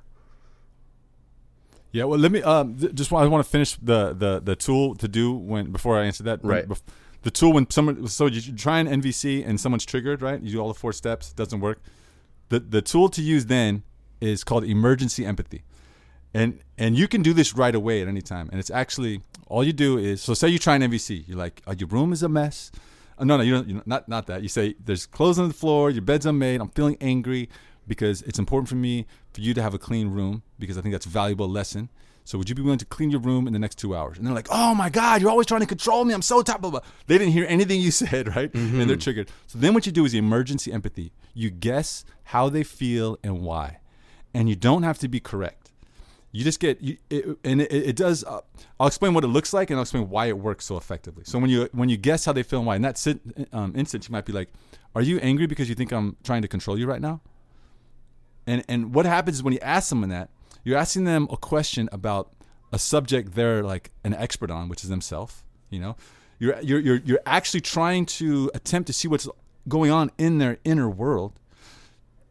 Yeah, 1.92 2.04
well, 2.04 2.18
let 2.18 2.30
me 2.30 2.42
um, 2.42 2.76
th- 2.76 2.94
just 2.94 3.10
want, 3.10 3.24
I 3.24 3.28
want 3.28 3.44
to 3.44 3.50
finish 3.50 3.76
the, 3.76 4.12
the 4.12 4.40
the 4.40 4.54
tool 4.56 4.94
to 4.96 5.08
do 5.08 5.32
when 5.32 5.72
before 5.72 5.98
I 5.98 6.04
answer 6.04 6.22
that. 6.24 6.40
Right. 6.42 6.68
bef- 6.68 6.82
the 7.22 7.30
tool 7.30 7.52
when 7.54 7.68
someone 7.70 8.06
so 8.08 8.26
you, 8.26 8.40
you 8.40 8.54
try 8.54 8.78
an 8.80 8.86
NVC 9.00 9.46
and 9.46 9.58
someone's 9.58 9.86
triggered, 9.86 10.20
right? 10.20 10.40
You 10.42 10.52
do 10.52 10.60
all 10.60 10.68
the 10.68 10.78
four 10.78 10.92
steps, 10.92 11.32
doesn't 11.32 11.60
work. 11.60 11.78
The 12.50 12.60
the 12.60 12.82
tool 12.82 13.08
to 13.10 13.22
use 13.22 13.46
then 13.46 13.82
is 14.20 14.44
called 14.44 14.64
emergency 14.64 15.24
empathy, 15.24 15.62
and 16.34 16.60
and 16.76 16.96
you 16.98 17.08
can 17.08 17.22
do 17.22 17.32
this 17.32 17.54
right 17.56 17.74
away 17.74 18.02
at 18.02 18.08
any 18.08 18.22
time. 18.22 18.48
And 18.50 18.60
it's 18.60 18.70
actually 18.70 19.22
all 19.48 19.64
you 19.64 19.72
do 19.72 19.96
is 19.98 20.22
so 20.22 20.34
say 20.34 20.48
you 20.48 20.58
try 20.58 20.76
an 20.76 20.82
NVC. 20.82 21.26
You're 21.26 21.38
like, 21.38 21.62
oh, 21.66 21.72
your 21.72 21.88
room 21.88 22.12
is 22.12 22.22
a 22.22 22.28
mess. 22.28 22.70
Uh, 23.18 23.24
no, 23.24 23.36
no, 23.36 23.42
you 23.42 23.52
don't. 23.52 23.68
You 23.68 23.82
not 23.86 24.08
not 24.08 24.26
that. 24.26 24.42
You 24.42 24.48
say 24.48 24.74
there's 24.82 25.06
clothes 25.06 25.38
on 25.38 25.48
the 25.48 25.54
floor, 25.54 25.90
your 25.90 26.02
bed's 26.02 26.26
unmade. 26.26 26.60
I'm 26.60 26.68
feeling 26.70 26.96
angry 27.00 27.48
because 27.86 28.22
it's 28.22 28.38
important 28.38 28.68
for 28.68 28.74
me 28.74 29.06
for 29.32 29.40
you 29.40 29.54
to 29.54 29.62
have 29.62 29.74
a 29.74 29.78
clean 29.78 30.08
room 30.08 30.42
because 30.58 30.76
I 30.76 30.80
think 30.80 30.92
that's 30.92 31.06
a 31.06 31.10
valuable 31.10 31.48
lesson. 31.48 31.90
So 32.24 32.38
would 32.38 32.48
you 32.48 32.56
be 32.56 32.62
willing 32.62 32.80
to 32.80 32.84
clean 32.84 33.10
your 33.12 33.20
room 33.20 33.46
in 33.46 33.52
the 33.52 33.58
next 33.60 33.76
two 33.76 33.94
hours? 33.94 34.18
And 34.18 34.26
they're 34.26 34.34
like, 34.34 34.48
oh 34.50 34.74
my 34.74 34.90
God, 34.90 35.20
you're 35.20 35.30
always 35.30 35.46
trying 35.46 35.60
to 35.60 35.66
control 35.66 36.04
me. 36.04 36.12
I'm 36.12 36.22
so 36.22 36.42
top 36.42 36.60
blah, 36.60 36.70
blah. 36.70 36.80
They 37.06 37.18
didn't 37.18 37.32
hear 37.32 37.46
anything 37.48 37.80
you 37.80 37.90
said, 37.92 38.34
right? 38.34 38.52
Mm-hmm. 38.52 38.80
And 38.80 38.90
they're 38.90 38.96
triggered. 38.96 39.30
So 39.46 39.58
then 39.58 39.74
what 39.74 39.86
you 39.86 39.92
do 39.92 40.04
is 40.04 40.10
the 40.10 40.18
emergency 40.18 40.72
empathy. 40.72 41.12
You 41.34 41.50
guess 41.50 42.04
how 42.24 42.48
they 42.48 42.64
feel 42.64 43.16
and 43.22 43.42
why. 43.42 43.78
And 44.34 44.48
you 44.48 44.56
don't 44.56 44.82
have 44.82 44.98
to 44.98 45.08
be 45.08 45.20
correct. 45.20 45.65
You 46.36 46.44
just 46.44 46.60
get, 46.60 46.82
you, 46.82 46.98
it, 47.08 47.38
and 47.44 47.62
it, 47.62 47.72
it 47.72 47.96
does. 47.96 48.22
Uh, 48.22 48.42
I'll 48.78 48.88
explain 48.88 49.14
what 49.14 49.24
it 49.24 49.28
looks 49.28 49.54
like, 49.54 49.70
and 49.70 49.78
I'll 49.78 49.84
explain 49.84 50.10
why 50.10 50.26
it 50.26 50.36
works 50.36 50.66
so 50.66 50.76
effectively. 50.76 51.24
So 51.24 51.38
when 51.38 51.48
you 51.48 51.70
when 51.72 51.88
you 51.88 51.96
guess 51.96 52.26
how 52.26 52.34
they 52.34 52.42
feel 52.42 52.58
and 52.58 52.66
why, 52.66 52.76
in 52.76 52.82
that 52.82 52.98
sit, 52.98 53.20
um, 53.54 53.72
instance, 53.74 54.06
you 54.06 54.12
might 54.12 54.26
be 54.26 54.34
like, 54.34 54.50
"Are 54.94 55.00
you 55.00 55.18
angry 55.20 55.46
because 55.46 55.70
you 55.70 55.74
think 55.74 55.92
I'm 55.92 56.16
trying 56.24 56.42
to 56.42 56.48
control 56.48 56.78
you 56.78 56.86
right 56.86 57.00
now?" 57.00 57.22
And 58.46 58.62
and 58.68 58.94
what 58.94 59.06
happens 59.06 59.38
is 59.38 59.42
when 59.42 59.54
you 59.54 59.60
ask 59.62 59.88
someone 59.88 60.10
that, 60.10 60.28
you're 60.62 60.76
asking 60.76 61.04
them 61.04 61.26
a 61.30 61.38
question 61.38 61.88
about 61.90 62.34
a 62.70 62.78
subject 62.78 63.34
they're 63.34 63.62
like 63.62 63.90
an 64.04 64.12
expert 64.12 64.50
on, 64.50 64.68
which 64.68 64.84
is 64.84 64.90
themselves. 64.90 65.42
You 65.70 65.80
know, 65.80 65.96
you're 66.38 66.60
you're 66.60 66.80
you're 66.80 67.00
you're 67.02 67.22
actually 67.24 67.62
trying 67.62 68.04
to 68.20 68.50
attempt 68.52 68.88
to 68.88 68.92
see 68.92 69.08
what's 69.08 69.26
going 69.68 69.90
on 69.90 70.10
in 70.18 70.36
their 70.36 70.58
inner 70.64 70.90
world. 70.90 71.40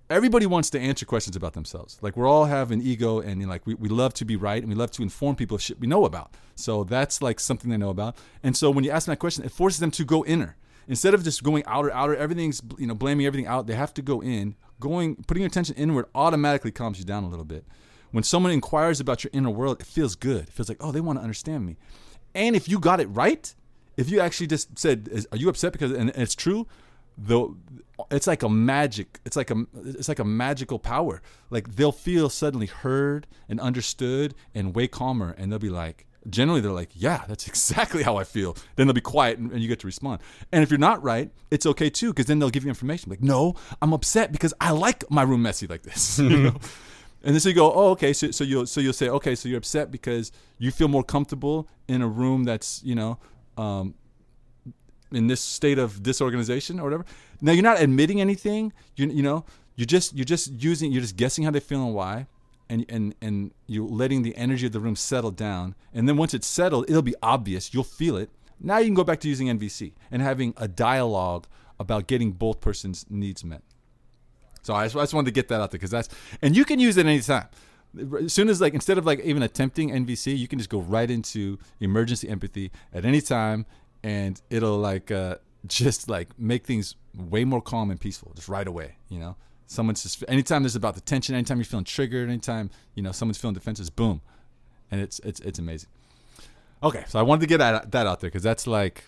Everybody 0.08 0.46
wants 0.46 0.70
to 0.70 0.80
answer 0.80 1.04
questions 1.04 1.36
about 1.36 1.54
themselves. 1.54 1.98
Like 2.00 2.16
we're 2.16 2.28
all 2.28 2.46
have 2.46 2.70
an 2.70 2.80
ego, 2.80 3.22
and 3.22 3.48
like 3.50 3.66
we, 3.66 3.74
we 3.74 3.90
love 3.90 4.14
to 4.16 4.26
be 4.26 4.36
right, 4.36 4.62
and 4.62 4.70
we 4.70 4.76
love 4.76 4.92
to 4.92 5.02
inform 5.02 5.36
people 5.36 5.56
of 5.56 5.64
shit 5.64 5.80
we 5.80 5.88
know 5.88 6.06
about. 6.06 6.36
So 6.54 6.84
that's 6.84 7.24
like 7.24 7.40
something 7.40 7.72
they 7.72 7.78
know 7.78 7.90
about. 7.90 8.16
And 8.44 8.56
so 8.56 8.70
when 8.70 8.84
you 8.84 8.92
ask 8.92 9.08
them 9.08 9.14
that 9.14 9.20
question, 9.20 9.44
it 9.44 9.52
forces 9.52 9.80
them 9.80 9.90
to 9.92 10.06
go 10.06 10.24
inner 10.26 10.58
instead 10.88 11.16
of 11.16 11.24
just 11.24 11.42
going 11.42 11.64
outer 11.66 11.92
outer. 11.92 12.16
Everything's 12.16 12.62
you 12.78 12.86
know 12.86 12.94
blaming 12.94 13.26
everything 13.26 13.48
out. 13.48 13.66
They 13.66 13.74
have 13.74 13.96
to 13.96 14.04
go 14.04 14.22
in. 14.22 14.56
Going 14.80 15.16
putting 15.28 15.42
your 15.42 15.48
attention 15.48 15.76
inward 15.76 16.06
automatically 16.14 16.72
calms 16.72 17.00
you 17.00 17.06
down 17.06 17.24
a 17.24 17.30
little 17.30 17.46
bit. 17.46 17.66
When 18.12 18.24
someone 18.24 18.52
inquires 18.52 19.00
about 19.00 19.24
your 19.24 19.32
inner 19.34 19.50
world, 19.50 19.82
it 19.82 19.88
feels 19.88 20.16
good. 20.16 20.44
It 20.44 20.54
feels 20.54 20.70
like, 20.70 20.78
oh, 20.82 20.92
they 20.92 21.02
want 21.02 21.18
to 21.18 21.24
understand 21.24 21.66
me. 21.66 21.78
And 22.36 22.56
if 22.56 22.70
you 22.70 22.78
got 22.78 23.00
it 23.00 23.08
right, 23.08 23.56
if 23.98 24.10
you 24.10 24.20
actually 24.20 24.48
just 24.48 24.78
said, 24.78 25.26
"Are 25.32 25.38
you 25.38 25.50
upset?" 25.50 25.72
because 25.72 25.92
and 25.92 26.12
it's 26.12 26.36
true, 26.36 26.68
though, 27.18 27.58
it's 28.12 28.28
like 28.28 28.44
a 28.44 28.50
magic. 28.50 29.20
It's 29.26 29.36
like 29.36 29.52
a 29.52 29.66
it's 29.86 30.08
like 30.08 30.20
a 30.20 30.26
magical 30.26 30.80
power. 30.80 31.22
Like 31.50 31.76
they'll 31.76 31.92
feel 31.92 32.30
suddenly 32.30 32.68
heard 32.68 33.28
and 33.48 33.60
understood 33.60 34.36
and 34.54 34.76
way 34.76 34.88
calmer, 34.88 35.36
and 35.38 35.52
they'll 35.52 35.60
be 35.60 35.70
like, 35.70 36.06
generally 36.30 36.62
they're 36.62 36.72
like, 36.72 36.90
yeah, 36.94 37.24
that's 37.28 37.48
exactly 37.52 38.04
how 38.04 38.18
I 38.18 38.24
feel. 38.24 38.56
Then 38.76 38.88
they'll 38.88 38.94
be 38.94 39.02
quiet 39.02 39.38
and, 39.38 39.52
and 39.52 39.62
you 39.62 39.68
get 39.68 39.80
to 39.80 39.88
respond. 39.88 40.22
And 40.52 40.64
if 40.64 40.70
you're 40.70 40.78
not 40.78 41.04
right, 41.04 41.32
it's 41.52 41.66
okay 41.66 41.90
too, 41.90 42.12
because 42.12 42.26
then 42.26 42.40
they'll 42.40 42.50
give 42.50 42.64
you 42.64 42.70
information. 42.70 43.10
Like, 43.10 43.22
no, 43.22 43.56
I'm 43.82 43.94
upset 43.94 44.32
because 44.32 44.54
I 44.60 44.72
like 44.72 45.10
my 45.10 45.24
room 45.24 45.42
messy 45.42 45.68
like 45.68 45.84
this. 45.84 46.20
you 46.20 46.30
know? 46.30 46.56
And 47.24 47.34
then 47.34 47.40
so 47.40 47.50
you 47.50 47.56
go, 47.56 47.74
oh, 47.74 47.90
okay. 47.90 48.14
So, 48.14 48.30
so 48.30 48.44
you'll 48.44 48.68
so 48.68 48.80
you'll 48.80 48.94
say, 48.94 49.10
okay, 49.10 49.34
so 49.34 49.50
you're 49.50 49.58
upset 49.58 49.90
because 49.90 50.32
you 50.60 50.70
feel 50.70 50.88
more 50.88 51.04
comfortable 51.04 51.68
in 51.88 52.04
a 52.04 52.08
room 52.08 52.44
that's 52.44 52.84
you 52.84 52.94
know, 52.94 53.18
um, 53.58 53.96
in 55.12 55.28
this 55.28 55.42
state 55.42 55.78
of 55.78 56.04
disorganization 56.04 56.80
or 56.80 56.84
whatever. 56.84 57.06
Now 57.42 57.52
you're 57.52 57.64
not 57.64 57.82
admitting 57.82 58.22
anything. 58.22 58.74
You 58.96 59.08
you 59.08 59.24
know 59.24 59.46
you're 59.76 59.86
just 59.86 60.16
you're 60.16 60.26
just 60.26 60.52
using 60.54 60.92
you're 60.92 61.02
just 61.02 61.16
guessing 61.18 61.44
how 61.44 61.52
they 61.52 61.60
feel 61.60 61.84
and 61.84 61.94
why, 61.94 62.28
and 62.70 62.86
and 62.90 63.16
and 63.22 63.52
you're 63.68 63.88
letting 63.88 64.22
the 64.22 64.36
energy 64.36 64.66
of 64.66 64.72
the 64.72 64.80
room 64.80 64.96
settle 64.96 65.32
down. 65.32 65.76
And 65.94 66.08
then 66.08 66.18
once 66.18 66.34
it's 66.34 66.48
settled, 66.48 66.90
it'll 66.90 67.02
be 67.02 67.16
obvious. 67.22 67.74
You'll 67.74 67.84
feel 67.84 68.18
it. 68.18 68.30
Now 68.60 68.78
you 68.78 68.86
can 68.86 68.94
go 68.94 69.04
back 69.04 69.20
to 69.22 69.30
using 69.30 69.48
NVC 69.48 69.94
and 70.12 70.22
having 70.22 70.54
a 70.58 70.68
dialogue 70.68 71.46
about 71.80 72.08
getting 72.08 72.32
both 72.32 72.62
persons' 72.62 73.06
needs 73.10 73.44
met. 73.44 73.62
So 74.62 74.74
I 74.74 74.86
just, 74.86 74.96
I 74.96 75.02
just 75.02 75.14
wanted 75.14 75.26
to 75.26 75.32
get 75.32 75.50
that 75.50 75.62
out 75.62 75.72
there 75.72 75.78
because 75.78 75.92
that's 75.92 76.10
and 76.42 76.56
you 76.56 76.66
can 76.66 76.80
use 76.80 76.98
it 76.98 77.06
anytime. 77.06 77.48
As 78.24 78.34
soon 78.34 78.50
as 78.50 78.60
like 78.60 78.74
instead 78.74 78.98
of 78.98 79.06
like 79.06 79.20
even 79.22 79.44
attempting 79.44 79.92
NVC, 79.92 80.38
you 80.38 80.48
can 80.48 80.58
just 80.58 80.70
go 80.70 80.80
right 80.80 81.10
into 81.10 81.60
emergency 81.80 82.28
empathy 82.28 82.72
at 82.94 83.06
any 83.06 83.22
time, 83.22 83.66
and 84.06 84.40
it'll 84.52 84.78
like 84.78 85.10
uh, 85.10 85.38
just 85.68 86.08
like 86.08 86.30
make 86.40 86.64
things 86.64 86.96
way 87.18 87.44
more 87.44 87.62
calm 87.62 87.90
and 87.90 88.00
peaceful 88.00 88.32
just 88.36 88.48
right 88.48 88.68
away. 88.68 88.98
You 89.10 89.20
know, 89.20 89.36
someone's 89.66 90.04
just 90.04 90.24
anytime 90.28 90.62
there's 90.62 90.76
about 90.76 90.94
the 90.94 91.02
tension, 91.02 91.34
anytime 91.34 91.58
you're 91.58 91.66
feeling 91.66 91.86
triggered, 91.86 92.30
anytime 92.30 92.70
you 92.94 93.02
know 93.02 93.12
someone's 93.12 93.40
feeling 93.40 93.56
defensive, 93.56 93.94
boom, 93.96 94.22
and 94.92 95.02
it's 95.02 95.20
it's 95.20 95.40
it's 95.42 95.60
amazing. 95.60 95.90
Okay, 96.84 97.04
so 97.08 97.18
I 97.18 97.24
wanted 97.24 97.42
to 97.42 97.48
get 97.48 97.58
that, 97.58 97.92
that 97.94 98.06
out 98.06 98.20
there 98.20 98.30
because 98.30 98.44
that's 98.44 98.68
like 98.68 99.06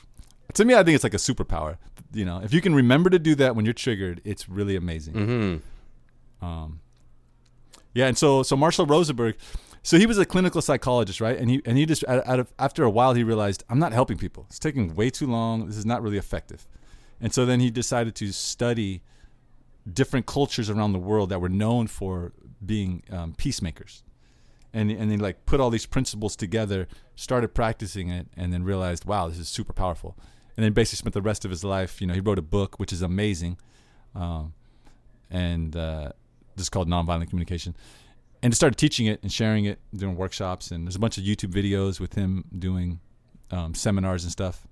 to 0.55 0.65
me, 0.65 0.73
I 0.73 0.83
think 0.83 0.95
it's 0.95 1.03
like 1.03 1.13
a 1.13 1.17
superpower. 1.17 1.77
You 2.11 2.25
know, 2.25 2.41
if 2.43 2.51
you 2.51 2.61
can 2.61 2.73
remember 2.73 3.11
to 3.11 3.19
do 3.19 3.35
that 3.35 3.55
when 3.55 3.65
you're 3.65 3.73
triggered, 3.75 4.19
it's 4.25 4.49
really 4.49 4.75
amazing. 4.75 5.13
Mm-hmm. 5.13 6.45
Um, 6.45 6.79
yeah, 7.93 8.07
and 8.07 8.17
so 8.17 8.41
so 8.41 8.55
Marshall 8.55 8.87
Rosenberg, 8.87 9.35
so 9.83 9.97
he 9.97 10.05
was 10.05 10.17
a 10.17 10.25
clinical 10.25 10.61
psychologist, 10.61 11.21
right? 11.21 11.37
And 11.37 11.49
he 11.49 11.61
and 11.65 11.77
he 11.77 11.85
just 11.85 12.03
out 12.07 12.39
of, 12.39 12.53
after 12.59 12.83
a 12.83 12.89
while 12.89 13.13
he 13.13 13.23
realized 13.23 13.63
I'm 13.69 13.79
not 13.79 13.93
helping 13.93 14.17
people. 14.17 14.45
It's 14.49 14.59
taking 14.59 14.95
way 14.95 15.09
too 15.09 15.27
long. 15.27 15.67
This 15.67 15.77
is 15.77 15.85
not 15.85 16.01
really 16.01 16.17
effective. 16.17 16.67
And 17.19 17.33
so 17.33 17.45
then 17.45 17.59
he 17.59 17.71
decided 17.71 18.15
to 18.15 18.31
study 18.31 19.01
different 19.91 20.25
cultures 20.25 20.69
around 20.69 20.93
the 20.93 20.99
world 20.99 21.29
that 21.29 21.39
were 21.39 21.49
known 21.49 21.87
for 21.87 22.33
being 22.63 23.03
um, 23.09 23.33
peacemakers 23.37 24.03
and 24.73 24.91
and 24.91 25.11
he 25.11 25.17
like 25.17 25.45
put 25.45 25.59
all 25.59 25.69
these 25.69 25.85
principles 25.85 26.35
together, 26.35 26.87
started 27.15 27.53
practicing 27.53 28.09
it, 28.09 28.27
and 28.35 28.53
then 28.53 28.63
realized, 28.63 29.05
wow, 29.05 29.27
this 29.27 29.39
is 29.39 29.49
super 29.49 29.73
powerful. 29.73 30.15
And 30.55 30.63
then 30.63 30.73
basically 30.73 30.97
spent 30.97 31.13
the 31.13 31.21
rest 31.21 31.45
of 31.45 31.51
his 31.51 31.63
life, 31.63 32.01
you 32.01 32.07
know, 32.07 32.13
he 32.13 32.19
wrote 32.19 32.39
a 32.39 32.43
book 32.43 32.79
which 32.79 32.91
is 32.91 33.01
amazing, 33.01 33.57
um, 34.15 34.53
and 35.29 35.75
uh, 35.75 36.11
this 36.55 36.65
is 36.65 36.69
called 36.69 36.87
Nonviolent 36.87 37.29
Communication, 37.29 37.75
and 38.43 38.55
started 38.55 38.77
teaching 38.77 39.07
it 39.07 39.21
and 39.23 39.31
sharing 39.31 39.65
it, 39.65 39.79
doing 39.95 40.15
workshops, 40.15 40.71
and 40.71 40.85
there's 40.85 40.95
a 40.95 40.99
bunch 40.99 41.17
of 41.17 41.23
YouTube 41.23 41.51
videos 41.51 41.99
with 41.99 42.13
him 42.13 42.45
doing 42.57 42.99
um, 43.51 43.73
seminars 43.73 44.23
and 44.23 44.31
stuff. 44.31 44.67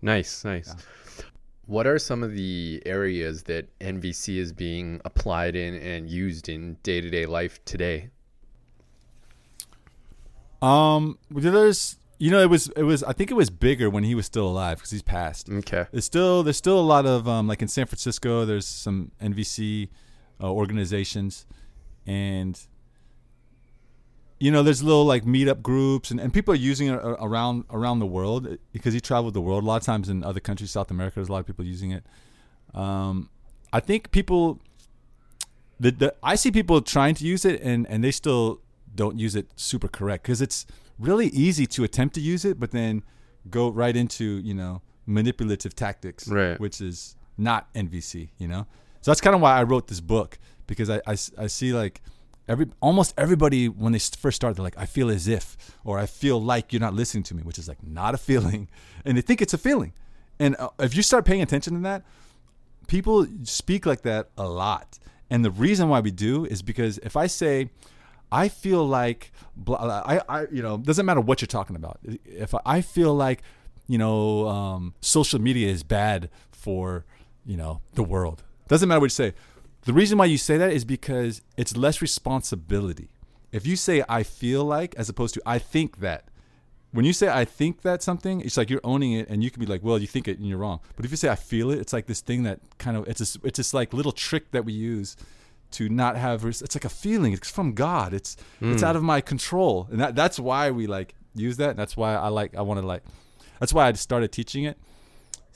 Nice, 0.00 0.44
nice. 0.44 0.68
Yeah. 0.68 1.24
What 1.66 1.86
are 1.86 1.98
some 1.98 2.22
of 2.22 2.32
the 2.32 2.82
areas 2.86 3.42
that 3.44 3.76
NVC 3.78 4.38
is 4.38 4.52
being 4.52 5.00
applied 5.04 5.54
in 5.54 5.74
and 5.74 6.08
used 6.08 6.48
in 6.48 6.78
day 6.82 7.00
to 7.00 7.10
day 7.10 7.26
life 7.26 7.62
today? 7.64 8.10
Um, 10.62 11.18
there's 11.30 11.98
you 12.18 12.30
know 12.30 12.40
it 12.40 12.48
was 12.48 12.68
it 12.68 12.84
was 12.84 13.02
I 13.04 13.12
think 13.12 13.30
it 13.30 13.34
was 13.34 13.50
bigger 13.50 13.90
when 13.90 14.02
he 14.02 14.14
was 14.14 14.26
still 14.26 14.48
alive 14.48 14.78
because 14.78 14.90
he's 14.90 15.02
passed. 15.02 15.50
Okay. 15.50 15.86
There's 15.92 16.04
still 16.04 16.42
there's 16.42 16.56
still 16.56 16.80
a 16.80 16.82
lot 16.82 17.06
of 17.06 17.28
um 17.28 17.46
like 17.46 17.60
in 17.60 17.68
San 17.68 17.86
Francisco 17.86 18.44
there's 18.44 18.66
some 18.66 19.12
NVC 19.20 19.90
uh, 20.40 20.50
organizations 20.50 21.46
and 22.08 22.58
you 24.40 24.50
know 24.50 24.62
there's 24.62 24.82
little 24.82 25.04
like 25.04 25.24
meetup 25.24 25.62
groups 25.62 26.10
and, 26.10 26.18
and 26.18 26.32
people 26.32 26.54
are 26.54 26.56
using 26.56 26.88
it 26.88 26.94
around 26.94 27.64
around 27.70 27.98
the 27.98 28.06
world 28.06 28.56
because 28.72 28.94
he 28.94 29.00
traveled 29.00 29.34
the 29.34 29.40
world 29.40 29.62
a 29.62 29.66
lot 29.66 29.76
of 29.76 29.82
times 29.82 30.08
in 30.08 30.24
other 30.24 30.40
countries 30.40 30.70
South 30.70 30.90
America 30.90 31.16
there's 31.16 31.28
a 31.28 31.32
lot 31.32 31.40
of 31.40 31.46
people 31.46 31.64
using 31.64 31.90
it. 31.90 32.04
Um, 32.74 33.28
I 33.72 33.80
think 33.80 34.10
people 34.10 34.60
the, 35.78 35.90
the 35.90 36.14
I 36.22 36.34
see 36.34 36.50
people 36.50 36.80
trying 36.80 37.14
to 37.16 37.24
use 37.24 37.44
it 37.44 37.60
and 37.60 37.86
and 37.88 38.02
they 38.02 38.10
still 38.10 38.60
don't 38.94 39.18
use 39.18 39.36
it 39.36 39.48
super 39.56 39.88
correct 39.88 40.22
because 40.22 40.40
it's 40.40 40.66
really 40.98 41.26
easy 41.28 41.66
to 41.66 41.84
attempt 41.84 42.14
to 42.14 42.20
use 42.20 42.44
it, 42.44 42.58
but 42.58 42.70
then 42.70 43.02
go 43.50 43.68
right 43.68 43.96
into 43.96 44.24
you 44.38 44.54
know 44.54 44.80
manipulative 45.06 45.74
tactics, 45.74 46.26
right. 46.28 46.58
which 46.58 46.80
is 46.80 47.16
not 47.36 47.72
NVC. 47.74 48.30
You 48.38 48.48
know, 48.48 48.66
so 49.00 49.10
that's 49.10 49.20
kind 49.20 49.34
of 49.34 49.42
why 49.42 49.56
I 49.56 49.62
wrote 49.62 49.88
this 49.88 50.00
book 50.00 50.38
because 50.66 50.90
I, 50.90 51.00
I, 51.06 51.16
I 51.36 51.46
see 51.46 51.72
like 51.72 52.00
every 52.48 52.66
almost 52.80 53.14
everybody 53.18 53.68
when 53.68 53.92
they 53.92 53.98
first 53.98 54.36
start 54.36 54.56
they're 54.56 54.62
like 54.62 54.78
I 54.78 54.86
feel 54.86 55.10
as 55.10 55.28
if 55.28 55.56
or 55.84 55.98
I 55.98 56.06
feel 56.06 56.40
like 56.40 56.72
you're 56.72 56.80
not 56.80 56.94
listening 56.94 57.22
to 57.24 57.34
me, 57.34 57.42
which 57.42 57.58
is 57.58 57.68
like 57.68 57.82
not 57.82 58.14
a 58.14 58.18
feeling, 58.28 58.68
and 59.04 59.16
they 59.16 59.22
think 59.22 59.42
it's 59.42 59.54
a 59.54 59.58
feeling, 59.58 59.92
and 60.38 60.56
uh, 60.58 60.68
if 60.78 60.96
you 60.96 61.02
start 61.02 61.24
paying 61.24 61.42
attention 61.42 61.74
to 61.74 61.80
that, 61.80 62.04
people 62.86 63.26
speak 63.44 63.86
like 63.86 64.02
that 64.02 64.30
a 64.36 64.48
lot. 64.48 64.98
And 65.30 65.44
the 65.44 65.50
reason 65.50 65.88
why 65.90 66.00
we 66.00 66.10
do 66.10 66.46
is 66.46 66.62
because 66.62 66.98
if 66.98 67.14
I 67.16 67.26
say, 67.26 67.68
I 68.32 68.48
feel 68.48 68.86
like 68.86 69.32
I, 69.68 70.20
I 70.28 70.40
you 70.50 70.62
know 70.62 70.78
doesn't 70.78 71.06
matter 71.06 71.20
what 71.20 71.40
you're 71.40 71.46
talking 71.46 71.76
about. 71.76 71.98
If 72.24 72.54
I 72.66 72.80
feel 72.80 73.14
like 73.14 73.42
you 73.86 73.98
know 73.98 74.48
um, 74.48 74.94
social 75.00 75.40
media 75.40 75.68
is 75.68 75.82
bad 75.82 76.30
for 76.50 77.04
you 77.46 77.56
know 77.56 77.80
the 77.94 78.02
world, 78.02 78.42
doesn't 78.68 78.88
matter 78.88 79.00
what 79.00 79.06
you 79.06 79.10
say. 79.10 79.34
The 79.82 79.92
reason 79.92 80.18
why 80.18 80.26
you 80.26 80.38
say 80.38 80.56
that 80.58 80.72
is 80.72 80.84
because 80.84 81.42
it's 81.56 81.76
less 81.76 82.02
responsibility. 82.02 83.08
If 83.52 83.66
you 83.66 83.76
say 83.76 84.04
I 84.08 84.22
feel 84.22 84.64
like 84.64 84.94
as 84.96 85.08
opposed 85.08 85.34
to 85.34 85.42
I 85.46 85.58
think 85.58 86.00
that, 86.00 86.28
when 86.92 87.04
you 87.04 87.12
say 87.12 87.28
I 87.28 87.44
think 87.44 87.82
that 87.82 88.02
something, 88.02 88.40
it's 88.40 88.56
like 88.56 88.70
you're 88.70 88.80
owning 88.84 89.12
it, 89.12 89.28
and 89.28 89.42
you 89.42 89.50
can 89.50 89.60
be 89.60 89.66
like, 89.66 89.82
well, 89.82 89.98
you 89.98 90.06
think 90.06 90.28
it 90.28 90.38
and 90.38 90.46
you're 90.46 90.58
wrong. 90.58 90.80
But 90.96 91.04
if 91.04 91.10
you 91.10 91.16
say 91.16 91.28
I 91.28 91.34
feel 91.34 91.70
it, 91.70 91.78
it's 91.78 91.92
like 91.92 92.06
this 92.06 92.20
thing 92.20 92.42
that 92.44 92.60
kind 92.78 92.96
of 92.96 93.08
it's 93.08 93.36
a, 93.36 93.38
it's 93.44 93.58
this 93.58 93.74
like 93.74 93.92
little 93.92 94.12
trick 94.12 94.50
that 94.52 94.64
we 94.64 94.72
use 94.72 95.16
to 95.70 95.88
not 95.88 96.16
have 96.16 96.44
it's 96.46 96.74
like 96.74 96.86
a 96.86 96.88
feeling 96.88 97.34
it's 97.34 97.50
from 97.50 97.74
god 97.74 98.14
it's 98.14 98.38
mm. 98.58 98.72
it's 98.72 98.80
hmm. 98.80 98.88
out 98.88 98.96
of 98.96 99.02
my 99.02 99.20
control 99.20 99.86
and 99.90 100.00
that 100.00 100.14
that's 100.14 100.38
why 100.38 100.70
we 100.70 100.86
like 100.86 101.14
use 101.34 101.58
that 101.58 101.68
And 101.68 101.78
that's 101.78 101.94
why 101.94 102.14
i 102.14 102.28
like 102.28 102.56
i 102.56 102.62
want 102.62 102.80
to 102.80 102.86
like 102.86 103.02
that's 103.60 103.74
why 103.74 103.86
i 103.86 103.92
started 103.92 104.32
teaching 104.32 104.64
it 104.64 104.78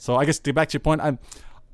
So 0.03 0.17
I 0.17 0.25
guess 0.25 0.37
to 0.39 0.43
get 0.49 0.55
back 0.55 0.67
to 0.67 0.73
your 0.73 0.81
point, 0.81 0.99
I'm 0.99 1.17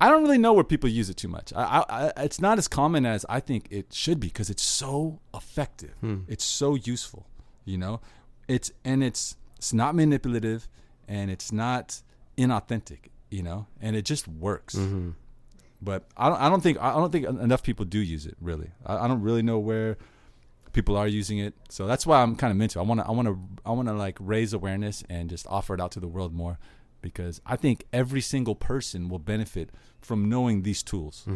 I 0.00 0.08
don't 0.08 0.22
really 0.22 0.38
know 0.38 0.52
where 0.52 0.64
people 0.64 0.88
use 0.88 1.10
it 1.10 1.16
too 1.16 1.28
much. 1.28 1.52
I, 1.54 1.62
I, 1.62 1.84
I 1.88 2.24
it's 2.24 2.40
not 2.40 2.58
as 2.58 2.68
common 2.68 3.04
as 3.04 3.26
I 3.28 3.40
think 3.40 3.66
it 3.70 3.92
should 3.92 4.18
be 4.18 4.28
because 4.28 4.48
it's 4.48 4.62
so 4.62 5.20
effective. 5.34 5.94
Hmm. 6.00 6.20
It's 6.26 6.44
so 6.44 6.74
useful. 6.74 7.26
You 7.64 7.78
know, 7.78 8.00
it's 8.48 8.72
and 8.84 9.04
it's 9.04 9.36
it's 9.56 9.72
not 9.72 9.94
manipulative 9.94 10.68
and 11.06 11.30
it's 11.30 11.52
not 11.52 12.00
inauthentic. 12.38 13.10
You 13.30 13.42
know, 13.42 13.66
and 13.80 13.94
it 13.94 14.04
just 14.04 14.26
works. 14.26 14.74
Mm-hmm. 14.74 15.10
But 15.82 16.04
I 16.16 16.28
don't, 16.28 16.40
I 16.40 16.48
don't 16.48 16.62
think 16.62 16.78
I 16.80 16.92
don't 16.92 17.12
think 17.12 17.26
enough 17.26 17.62
people 17.62 17.84
do 17.84 17.98
use 17.98 18.26
it 18.26 18.36
really. 18.40 18.70
I, 18.86 19.04
I 19.04 19.08
don't 19.08 19.22
really 19.22 19.42
know 19.42 19.58
where 19.58 19.98
people 20.72 20.96
are 20.96 21.08
using 21.08 21.38
it. 21.38 21.54
So 21.68 21.86
that's 21.86 22.06
why 22.06 22.22
I'm 22.22 22.36
kind 22.36 22.52
of 22.52 22.60
into. 22.60 22.78
It. 22.78 22.82
I 22.82 22.84
want 22.84 23.00
to 23.00 23.06
I 23.06 23.10
want 23.10 23.28
to 23.28 23.38
I 23.66 23.72
want 23.72 23.88
to 23.88 23.94
like 23.94 24.16
raise 24.20 24.52
awareness 24.52 25.04
and 25.10 25.28
just 25.28 25.46
offer 25.48 25.74
it 25.74 25.80
out 25.80 25.92
to 25.92 26.00
the 26.00 26.08
world 26.08 26.32
more 26.32 26.58
because 27.00 27.40
I 27.46 27.56
think 27.56 27.84
every 27.92 28.20
single 28.20 28.54
person 28.54 29.08
will 29.08 29.18
benefit 29.18 29.70
from 30.00 30.28
knowing 30.28 30.62
these 30.62 30.82
tools. 30.82 31.26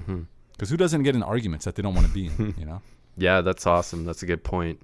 Because 0.52 0.70
who 0.70 0.76
doesn't 0.76 1.02
get 1.02 1.14
in 1.14 1.22
arguments 1.22 1.64
that 1.64 1.74
they 1.74 1.82
don't 1.82 1.94
want 1.94 2.06
to 2.06 2.12
be 2.12 2.26
in? 2.26 2.54
You 2.58 2.66
know. 2.66 2.82
Yeah, 3.16 3.42
that's 3.42 3.64
awesome. 3.64 4.04
That's 4.04 4.24
a 4.24 4.26
good 4.26 4.42
point. 4.42 4.82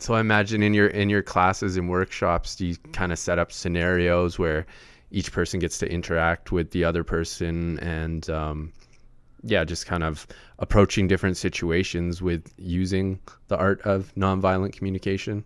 So 0.00 0.14
I 0.14 0.20
imagine 0.20 0.64
in 0.64 0.74
your 0.74 0.88
in 0.88 1.08
your 1.08 1.22
classes 1.22 1.76
and 1.76 1.88
workshops, 1.88 2.56
do 2.56 2.66
you 2.66 2.76
kind 2.92 3.12
of 3.12 3.20
set 3.20 3.38
up 3.38 3.52
scenarios 3.52 4.36
where 4.36 4.66
each 5.12 5.30
person 5.30 5.60
gets 5.60 5.78
to 5.78 5.88
interact 5.88 6.50
with 6.50 6.72
the 6.72 6.82
other 6.82 7.04
person 7.04 7.78
and 7.78 8.28
um, 8.30 8.72
yeah, 9.44 9.62
just 9.62 9.86
kind 9.86 10.02
of 10.02 10.26
approaching 10.58 11.06
different 11.06 11.36
situations 11.36 12.20
with 12.20 12.52
using 12.56 13.20
the 13.46 13.56
art 13.56 13.80
of 13.82 14.12
nonviolent 14.16 14.72
communication. 14.72 15.44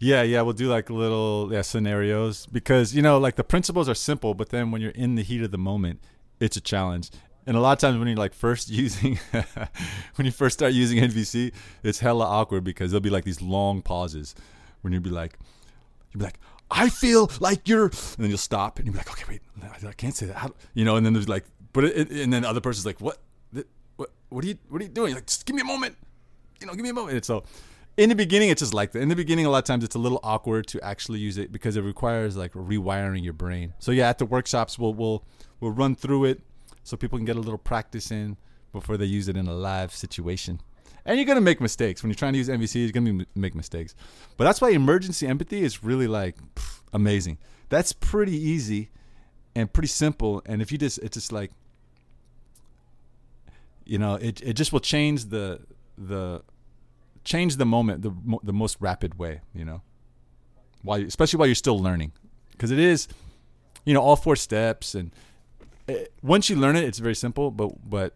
Yeah, 0.00 0.22
yeah, 0.22 0.42
we'll 0.42 0.52
do 0.52 0.68
like 0.68 0.90
little 0.90 1.48
yeah 1.52 1.62
scenarios 1.62 2.46
because 2.46 2.94
you 2.94 3.02
know 3.02 3.18
like 3.18 3.34
the 3.36 3.44
principles 3.44 3.88
are 3.88 3.94
simple, 3.94 4.34
but 4.34 4.50
then 4.50 4.70
when 4.70 4.80
you're 4.80 4.92
in 4.92 5.16
the 5.16 5.22
heat 5.22 5.42
of 5.42 5.50
the 5.50 5.58
moment, 5.58 6.00
it's 6.40 6.56
a 6.56 6.60
challenge. 6.60 7.10
And 7.46 7.56
a 7.56 7.60
lot 7.60 7.72
of 7.72 7.78
times 7.78 7.98
when 7.98 8.06
you're 8.08 8.16
like 8.16 8.34
first 8.34 8.68
using, 8.82 9.18
when 10.16 10.26
you 10.26 10.30
first 10.30 10.58
start 10.58 10.72
using 10.72 10.98
NVC, 10.98 11.52
it's 11.82 11.98
hella 11.98 12.26
awkward 12.26 12.62
because 12.62 12.90
there'll 12.90 13.00
be 13.00 13.10
like 13.10 13.24
these 13.24 13.40
long 13.42 13.80
pauses 13.82 14.34
when 14.82 14.92
you'll 14.92 15.02
be 15.02 15.10
like, 15.10 15.38
you'll 16.12 16.18
be 16.20 16.24
like, 16.26 16.38
I 16.70 16.90
feel 16.90 17.30
like 17.40 17.66
you're, 17.66 17.86
and 17.86 17.92
then 18.18 18.28
you'll 18.28 18.36
stop 18.38 18.78
and 18.78 18.86
you'll 18.86 18.92
be 18.92 18.98
like, 18.98 19.10
okay, 19.10 19.24
wait, 19.28 19.40
I 19.86 19.92
can't 19.92 20.14
say 20.14 20.26
that, 20.26 20.52
you 20.74 20.84
know. 20.84 20.96
And 20.96 21.06
then 21.06 21.14
there's 21.14 21.28
like, 21.28 21.44
but 21.72 21.84
it- 21.84 22.10
and 22.10 22.30
then 22.32 22.42
the 22.42 22.48
other 22.48 22.60
person's 22.60 22.84
like, 22.84 23.00
what, 23.00 23.16
what, 23.96 24.10
what 24.28 24.44
are 24.44 24.48
you, 24.48 24.58
what 24.68 24.82
are 24.82 24.84
you 24.84 24.90
doing? 24.90 25.08
You're 25.08 25.16
like, 25.16 25.26
just 25.26 25.46
give 25.46 25.56
me 25.56 25.62
a 25.62 25.64
moment, 25.64 25.96
you 26.60 26.66
know, 26.66 26.74
give 26.74 26.82
me 26.82 26.90
a 26.90 26.94
moment. 26.94 27.14
And 27.16 27.24
so, 27.24 27.44
in 27.98 28.08
the 28.08 28.14
beginning, 28.14 28.48
it's 28.48 28.60
just 28.60 28.72
like 28.72 28.92
that. 28.92 29.02
In 29.02 29.08
the 29.08 29.16
beginning, 29.16 29.44
a 29.44 29.50
lot 29.50 29.58
of 29.58 29.64
times 29.64 29.82
it's 29.82 29.96
a 29.96 29.98
little 29.98 30.20
awkward 30.22 30.68
to 30.68 30.80
actually 30.82 31.18
use 31.18 31.36
it 31.36 31.50
because 31.50 31.76
it 31.76 31.82
requires 31.82 32.36
like 32.36 32.52
rewiring 32.52 33.24
your 33.24 33.32
brain. 33.32 33.74
So 33.80 33.90
yeah, 33.90 34.08
at 34.08 34.18
the 34.18 34.24
workshops, 34.24 34.78
we'll 34.78 34.94
we'll 34.94 35.24
we'll 35.58 35.72
run 35.72 35.96
through 35.96 36.26
it 36.26 36.40
so 36.84 36.96
people 36.96 37.18
can 37.18 37.24
get 37.24 37.34
a 37.36 37.40
little 37.40 37.58
practice 37.58 38.12
in 38.12 38.36
before 38.72 38.96
they 38.96 39.04
use 39.04 39.26
it 39.26 39.36
in 39.36 39.48
a 39.48 39.52
live 39.52 39.92
situation. 39.92 40.60
And 41.04 41.18
you're 41.18 41.26
gonna 41.26 41.40
make 41.40 41.60
mistakes 41.60 42.00
when 42.00 42.10
you're 42.10 42.14
trying 42.14 42.34
to 42.34 42.38
use 42.38 42.48
NVC. 42.48 42.76
You're 42.76 42.92
gonna 42.92 43.24
be, 43.24 43.26
make 43.34 43.56
mistakes, 43.56 43.96
but 44.36 44.44
that's 44.44 44.60
why 44.60 44.70
emergency 44.70 45.26
empathy 45.26 45.62
is 45.62 45.82
really 45.82 46.06
like 46.06 46.36
pff, 46.54 46.80
amazing. 46.92 47.38
That's 47.68 47.92
pretty 47.92 48.36
easy 48.36 48.90
and 49.56 49.72
pretty 49.72 49.88
simple. 49.88 50.40
And 50.46 50.62
if 50.62 50.70
you 50.70 50.78
just, 50.78 50.98
it's 50.98 51.16
just 51.16 51.32
like, 51.32 51.50
you 53.84 53.98
know, 53.98 54.14
it 54.14 54.40
it 54.40 54.52
just 54.52 54.72
will 54.72 54.78
change 54.78 55.30
the 55.30 55.62
the 55.96 56.42
change 57.24 57.56
the 57.56 57.66
moment 57.66 58.02
the 58.02 58.10
mo- 58.24 58.40
the 58.42 58.52
most 58.52 58.76
rapid 58.80 59.18
way. 59.18 59.40
You 59.54 59.64
know, 59.64 59.82
while 60.82 61.02
especially 61.02 61.38
while 61.38 61.48
you're 61.48 61.54
still 61.54 61.78
learning, 61.78 62.12
because 62.52 62.70
it 62.70 62.78
is, 62.78 63.08
you 63.84 63.94
know, 63.94 64.00
all 64.00 64.16
four 64.16 64.36
steps 64.36 64.94
and 64.94 65.12
it, 65.86 66.12
once 66.22 66.50
you 66.50 66.56
learn 66.56 66.76
it, 66.76 66.84
it's 66.84 66.98
very 66.98 67.14
simple. 67.14 67.50
But 67.50 67.70
but 67.88 68.14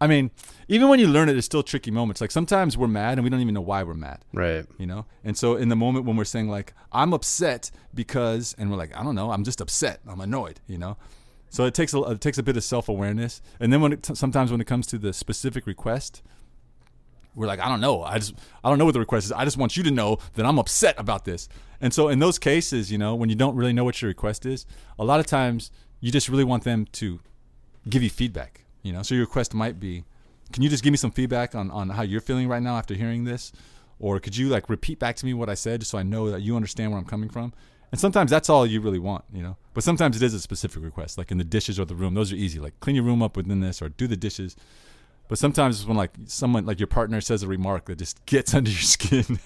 I 0.00 0.06
mean, 0.06 0.30
even 0.68 0.88
when 0.88 0.98
you 0.98 1.06
learn 1.06 1.28
it, 1.28 1.36
it's 1.36 1.46
still 1.46 1.62
tricky 1.62 1.90
moments. 1.90 2.20
Like 2.20 2.30
sometimes 2.30 2.76
we're 2.76 2.88
mad 2.88 3.18
and 3.18 3.24
we 3.24 3.30
don't 3.30 3.40
even 3.40 3.54
know 3.54 3.60
why 3.60 3.82
we're 3.82 3.94
mad. 3.94 4.24
Right. 4.32 4.66
You 4.78 4.86
know, 4.86 5.06
and 5.24 5.36
so 5.36 5.56
in 5.56 5.68
the 5.68 5.76
moment 5.76 6.04
when 6.04 6.16
we're 6.16 6.24
saying 6.24 6.48
like 6.48 6.74
I'm 6.92 7.12
upset 7.12 7.70
because, 7.94 8.54
and 8.58 8.70
we're 8.70 8.76
like 8.76 8.96
I 8.96 9.02
don't 9.02 9.14
know, 9.14 9.30
I'm 9.30 9.44
just 9.44 9.60
upset, 9.60 10.00
I'm 10.06 10.20
annoyed. 10.20 10.60
You 10.66 10.78
know, 10.78 10.96
so 11.48 11.64
it 11.64 11.74
takes 11.74 11.94
a 11.94 12.02
it 12.02 12.20
takes 12.20 12.38
a 12.38 12.42
bit 12.42 12.56
of 12.56 12.64
self 12.64 12.88
awareness, 12.88 13.40
and 13.60 13.72
then 13.72 13.80
when 13.80 13.92
it 13.92 14.04
sometimes 14.14 14.50
when 14.50 14.60
it 14.60 14.66
comes 14.66 14.86
to 14.88 14.98
the 14.98 15.12
specific 15.12 15.66
request, 15.66 16.22
we're 17.34 17.46
like 17.46 17.60
I 17.60 17.68
don't 17.68 17.80
know, 17.80 18.02
I 18.02 18.18
just 18.18 18.34
I 18.62 18.68
don't 18.68 18.78
know 18.78 18.84
what 18.84 18.92
the 18.92 19.00
request 19.00 19.26
is. 19.26 19.32
I 19.32 19.44
just 19.44 19.56
want 19.56 19.76
you 19.76 19.82
to 19.82 19.90
know 19.90 20.18
that 20.34 20.46
I'm 20.46 20.58
upset 20.58 20.94
about 20.98 21.24
this. 21.24 21.48
And 21.80 21.92
so 21.92 22.08
in 22.08 22.18
those 22.18 22.38
cases, 22.38 22.90
you 22.90 22.98
know, 22.98 23.14
when 23.14 23.28
you 23.28 23.34
don't 23.34 23.56
really 23.56 23.72
know 23.72 23.84
what 23.84 24.00
your 24.00 24.08
request 24.08 24.46
is, 24.46 24.66
a 24.98 25.04
lot 25.04 25.20
of 25.20 25.26
times 25.26 25.70
you 26.00 26.10
just 26.12 26.28
really 26.28 26.44
want 26.44 26.64
them 26.64 26.86
to 26.92 27.20
give 27.88 28.02
you 28.02 28.10
feedback. 28.10 28.64
You 28.82 28.92
know, 28.92 29.02
so 29.02 29.14
your 29.14 29.24
request 29.24 29.54
might 29.54 29.80
be, 29.80 30.04
can 30.52 30.62
you 30.62 30.68
just 30.68 30.84
give 30.84 30.90
me 30.90 30.96
some 30.96 31.10
feedback 31.10 31.54
on, 31.54 31.70
on 31.70 31.88
how 31.88 32.02
you're 32.02 32.20
feeling 32.20 32.48
right 32.48 32.62
now 32.62 32.76
after 32.76 32.94
hearing 32.94 33.24
this? 33.24 33.52
Or 33.98 34.20
could 34.20 34.36
you 34.36 34.48
like 34.48 34.68
repeat 34.68 34.98
back 34.98 35.16
to 35.16 35.26
me 35.26 35.34
what 35.34 35.48
I 35.48 35.54
said 35.54 35.80
just 35.80 35.90
so 35.90 35.98
I 35.98 36.02
know 36.02 36.30
that 36.30 36.42
you 36.42 36.56
understand 36.56 36.90
where 36.90 36.98
I'm 36.98 37.06
coming 37.06 37.30
from? 37.30 37.52
And 37.90 38.00
sometimes 38.00 38.30
that's 38.30 38.50
all 38.50 38.66
you 38.66 38.80
really 38.80 38.98
want, 38.98 39.24
you 39.32 39.42
know. 39.42 39.56
But 39.72 39.84
sometimes 39.84 40.16
it 40.16 40.22
is 40.22 40.34
a 40.34 40.40
specific 40.40 40.82
request, 40.82 41.16
like 41.16 41.30
in 41.30 41.38
the 41.38 41.44
dishes 41.44 41.78
or 41.78 41.84
the 41.84 41.94
room. 41.94 42.14
Those 42.14 42.32
are 42.32 42.36
easy, 42.36 42.58
like 42.58 42.78
clean 42.80 42.96
your 42.96 43.04
room 43.04 43.22
up 43.22 43.36
within 43.36 43.60
this 43.60 43.80
or 43.80 43.88
do 43.88 44.06
the 44.06 44.16
dishes. 44.16 44.56
But 45.28 45.38
sometimes 45.38 45.80
it's 45.80 45.88
when 45.88 45.96
like 45.96 46.10
someone 46.26 46.66
like 46.66 46.78
your 46.78 46.86
partner 46.86 47.20
says 47.20 47.42
a 47.42 47.48
remark 47.48 47.86
that 47.86 47.96
just 47.96 48.24
gets 48.26 48.54
under 48.54 48.70
your 48.70 48.80
skin, 48.80 49.38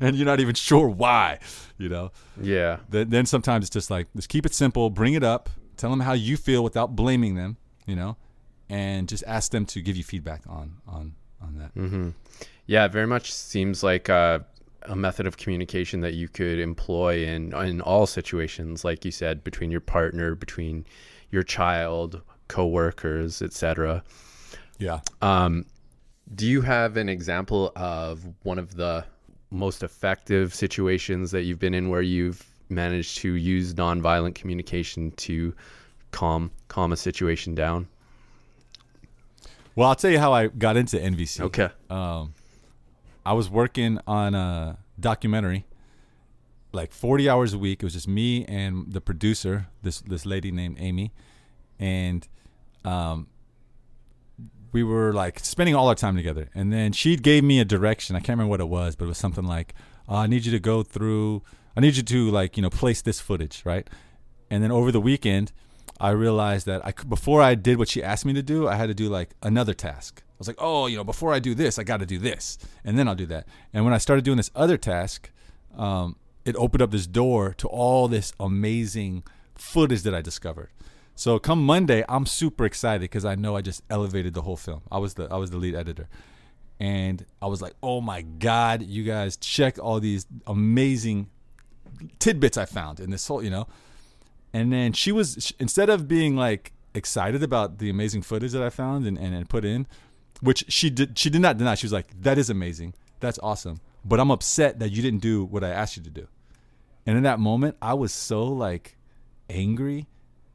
and 0.00 0.16
you're 0.16 0.26
not 0.26 0.40
even 0.40 0.54
sure 0.54 0.88
why, 0.88 1.38
you 1.78 1.88
know. 1.88 2.12
Yeah. 2.40 2.78
Then, 2.88 3.10
then 3.10 3.26
sometimes 3.26 3.64
it's 3.64 3.72
just 3.72 3.90
like 3.90 4.06
just 4.14 4.28
keep 4.28 4.44
it 4.44 4.54
simple, 4.54 4.90
bring 4.90 5.14
it 5.14 5.24
up, 5.24 5.48
tell 5.76 5.90
them 5.90 6.00
how 6.00 6.12
you 6.12 6.36
feel 6.36 6.62
without 6.62 6.94
blaming 6.94 7.36
them, 7.36 7.56
you 7.86 7.96
know, 7.96 8.16
and 8.68 9.08
just 9.08 9.24
ask 9.26 9.50
them 9.50 9.64
to 9.66 9.80
give 9.80 9.96
you 9.96 10.04
feedback 10.04 10.42
on 10.46 10.76
on 10.86 11.14
on 11.40 11.56
that. 11.56 11.74
Mm-hmm. 11.74 12.10
Yeah, 12.66 12.84
it 12.84 12.92
very 12.92 13.06
much 13.06 13.32
seems 13.32 13.82
like 13.82 14.10
a, 14.10 14.44
a 14.82 14.94
method 14.94 15.26
of 15.26 15.38
communication 15.38 16.02
that 16.02 16.14
you 16.14 16.28
could 16.28 16.58
employ 16.58 17.24
in 17.24 17.54
in 17.54 17.80
all 17.80 18.06
situations, 18.06 18.84
like 18.84 19.06
you 19.06 19.10
said, 19.10 19.42
between 19.42 19.70
your 19.70 19.80
partner, 19.80 20.34
between 20.34 20.84
your 21.30 21.42
child, 21.42 22.20
coworkers, 22.48 23.40
etc. 23.40 24.02
Yeah. 24.78 25.00
Um, 25.22 25.66
do 26.34 26.46
you 26.46 26.60
have 26.60 26.96
an 26.96 27.08
example 27.08 27.72
of 27.76 28.24
one 28.42 28.58
of 28.58 28.74
the 28.74 29.04
most 29.50 29.82
effective 29.82 30.54
situations 30.54 31.30
that 31.30 31.42
you've 31.42 31.58
been 31.58 31.74
in 31.74 31.88
where 31.88 32.02
you've 32.02 32.44
managed 32.68 33.18
to 33.18 33.32
use 33.32 33.74
nonviolent 33.74 34.34
communication 34.34 35.10
to 35.12 35.54
calm 36.10 36.50
calm 36.68 36.92
a 36.92 36.96
situation 36.96 37.54
down? 37.54 37.88
Well, 39.74 39.88
I'll 39.88 39.94
tell 39.94 40.10
you 40.10 40.18
how 40.18 40.32
I 40.32 40.48
got 40.48 40.76
into 40.76 40.96
NVC. 40.96 41.40
Okay. 41.40 41.68
Um, 41.88 42.34
I 43.24 43.32
was 43.32 43.48
working 43.48 44.00
on 44.06 44.34
a 44.34 44.78
documentary, 44.98 45.66
like 46.72 46.92
40 46.92 47.28
hours 47.28 47.52
a 47.54 47.58
week. 47.58 47.82
It 47.82 47.86
was 47.86 47.92
just 47.92 48.08
me 48.08 48.44
and 48.46 48.92
the 48.92 49.00
producer, 49.00 49.68
this 49.82 50.00
this 50.00 50.26
lady 50.26 50.50
named 50.50 50.76
Amy, 50.78 51.12
and 51.78 52.26
um, 52.84 53.28
we 54.72 54.82
were 54.82 55.12
like 55.12 55.38
spending 55.40 55.74
all 55.74 55.88
our 55.88 55.94
time 55.94 56.16
together. 56.16 56.48
And 56.54 56.72
then 56.72 56.92
she 56.92 57.16
gave 57.16 57.44
me 57.44 57.60
a 57.60 57.64
direction. 57.64 58.16
I 58.16 58.20
can't 58.20 58.30
remember 58.30 58.50
what 58.50 58.60
it 58.60 58.68
was, 58.68 58.96
but 58.96 59.06
it 59.06 59.08
was 59.08 59.18
something 59.18 59.44
like, 59.44 59.74
uh, 60.08 60.16
"I 60.16 60.26
need 60.26 60.44
you 60.44 60.52
to 60.52 60.60
go 60.60 60.82
through. 60.82 61.42
I 61.76 61.80
need 61.80 61.96
you 61.96 62.02
to 62.02 62.30
like 62.30 62.56
you 62.56 62.62
know 62.62 62.70
place 62.70 63.02
this 63.02 63.20
footage, 63.20 63.62
right?" 63.64 63.88
And 64.50 64.62
then 64.62 64.70
over 64.70 64.90
the 64.90 65.00
weekend, 65.00 65.52
I 66.00 66.10
realized 66.10 66.66
that 66.66 66.84
I 66.86 66.92
before 67.08 67.42
I 67.42 67.54
did 67.54 67.78
what 67.78 67.88
she 67.88 68.02
asked 68.02 68.24
me 68.24 68.32
to 68.34 68.42
do, 68.42 68.68
I 68.68 68.76
had 68.76 68.86
to 68.86 68.94
do 68.94 69.08
like 69.08 69.30
another 69.42 69.74
task. 69.74 70.22
I 70.26 70.38
was 70.38 70.46
like, 70.46 70.56
oh, 70.60 70.86
you 70.86 70.96
know, 70.96 71.02
before 71.02 71.34
I 71.34 71.40
do 71.40 71.52
this, 71.52 71.80
I 71.80 71.82
got 71.82 71.98
to 71.98 72.06
do 72.06 72.16
this, 72.16 72.58
and 72.84 72.96
then 72.96 73.08
I'll 73.08 73.16
do 73.16 73.26
that. 73.26 73.48
And 73.72 73.84
when 73.84 73.92
I 73.92 73.98
started 73.98 74.24
doing 74.24 74.36
this 74.36 74.52
other 74.54 74.76
task, 74.76 75.32
um, 75.76 76.14
it 76.44 76.54
opened 76.54 76.80
up 76.80 76.92
this 76.92 77.08
door 77.08 77.54
to 77.54 77.66
all 77.66 78.06
this 78.06 78.32
amazing 78.38 79.24
footage 79.56 80.02
that 80.02 80.14
I 80.14 80.20
discovered. 80.20 80.70
So 81.18 81.40
come 81.40 81.66
Monday, 81.66 82.04
I'm 82.08 82.26
super 82.26 82.64
excited 82.64 83.00
because 83.00 83.24
I 83.24 83.34
know 83.34 83.56
I 83.56 83.60
just 83.60 83.82
elevated 83.90 84.34
the 84.34 84.42
whole 84.42 84.56
film. 84.56 84.82
I 84.88 84.98
was 84.98 85.14
the 85.14 85.24
I 85.24 85.36
was 85.36 85.50
the 85.50 85.56
lead 85.56 85.74
editor, 85.74 86.08
and 86.78 87.26
I 87.42 87.46
was 87.46 87.60
like, 87.60 87.74
oh 87.82 88.00
my 88.00 88.22
god, 88.22 88.84
you 88.84 89.02
guys 89.02 89.36
check 89.36 89.80
all 89.80 89.98
these 89.98 90.28
amazing 90.46 91.28
tidbits 92.20 92.56
I 92.56 92.66
found 92.66 93.00
in 93.00 93.10
this 93.10 93.26
whole, 93.26 93.42
you 93.42 93.50
know. 93.50 93.66
And 94.52 94.72
then 94.72 94.92
she 94.92 95.10
was 95.10 95.52
instead 95.58 95.90
of 95.90 96.06
being 96.06 96.36
like 96.36 96.72
excited 96.94 97.42
about 97.42 97.78
the 97.78 97.90
amazing 97.90 98.22
footage 98.22 98.52
that 98.52 98.62
I 98.62 98.70
found 98.70 99.04
and, 99.04 99.18
and, 99.18 99.34
and 99.34 99.48
put 99.48 99.64
in, 99.64 99.88
which 100.40 100.66
she 100.68 100.88
did 100.88 101.18
she 101.18 101.30
did 101.30 101.40
not 101.40 101.58
deny. 101.58 101.74
She 101.74 101.86
was 101.86 101.92
like, 101.92 102.16
That 102.22 102.38
is 102.38 102.48
amazing. 102.48 102.94
That's 103.18 103.40
awesome. 103.42 103.80
But 104.04 104.20
I'm 104.20 104.30
upset 104.30 104.78
that 104.78 104.92
you 104.92 105.02
didn't 105.02 105.22
do 105.22 105.44
what 105.44 105.64
I 105.64 105.70
asked 105.70 105.96
you 105.96 106.02
to 106.04 106.10
do. 106.10 106.28
And 107.06 107.16
in 107.16 107.24
that 107.24 107.40
moment, 107.40 107.76
I 107.82 107.94
was 107.94 108.12
so 108.12 108.44
like 108.44 108.96
angry 109.50 110.06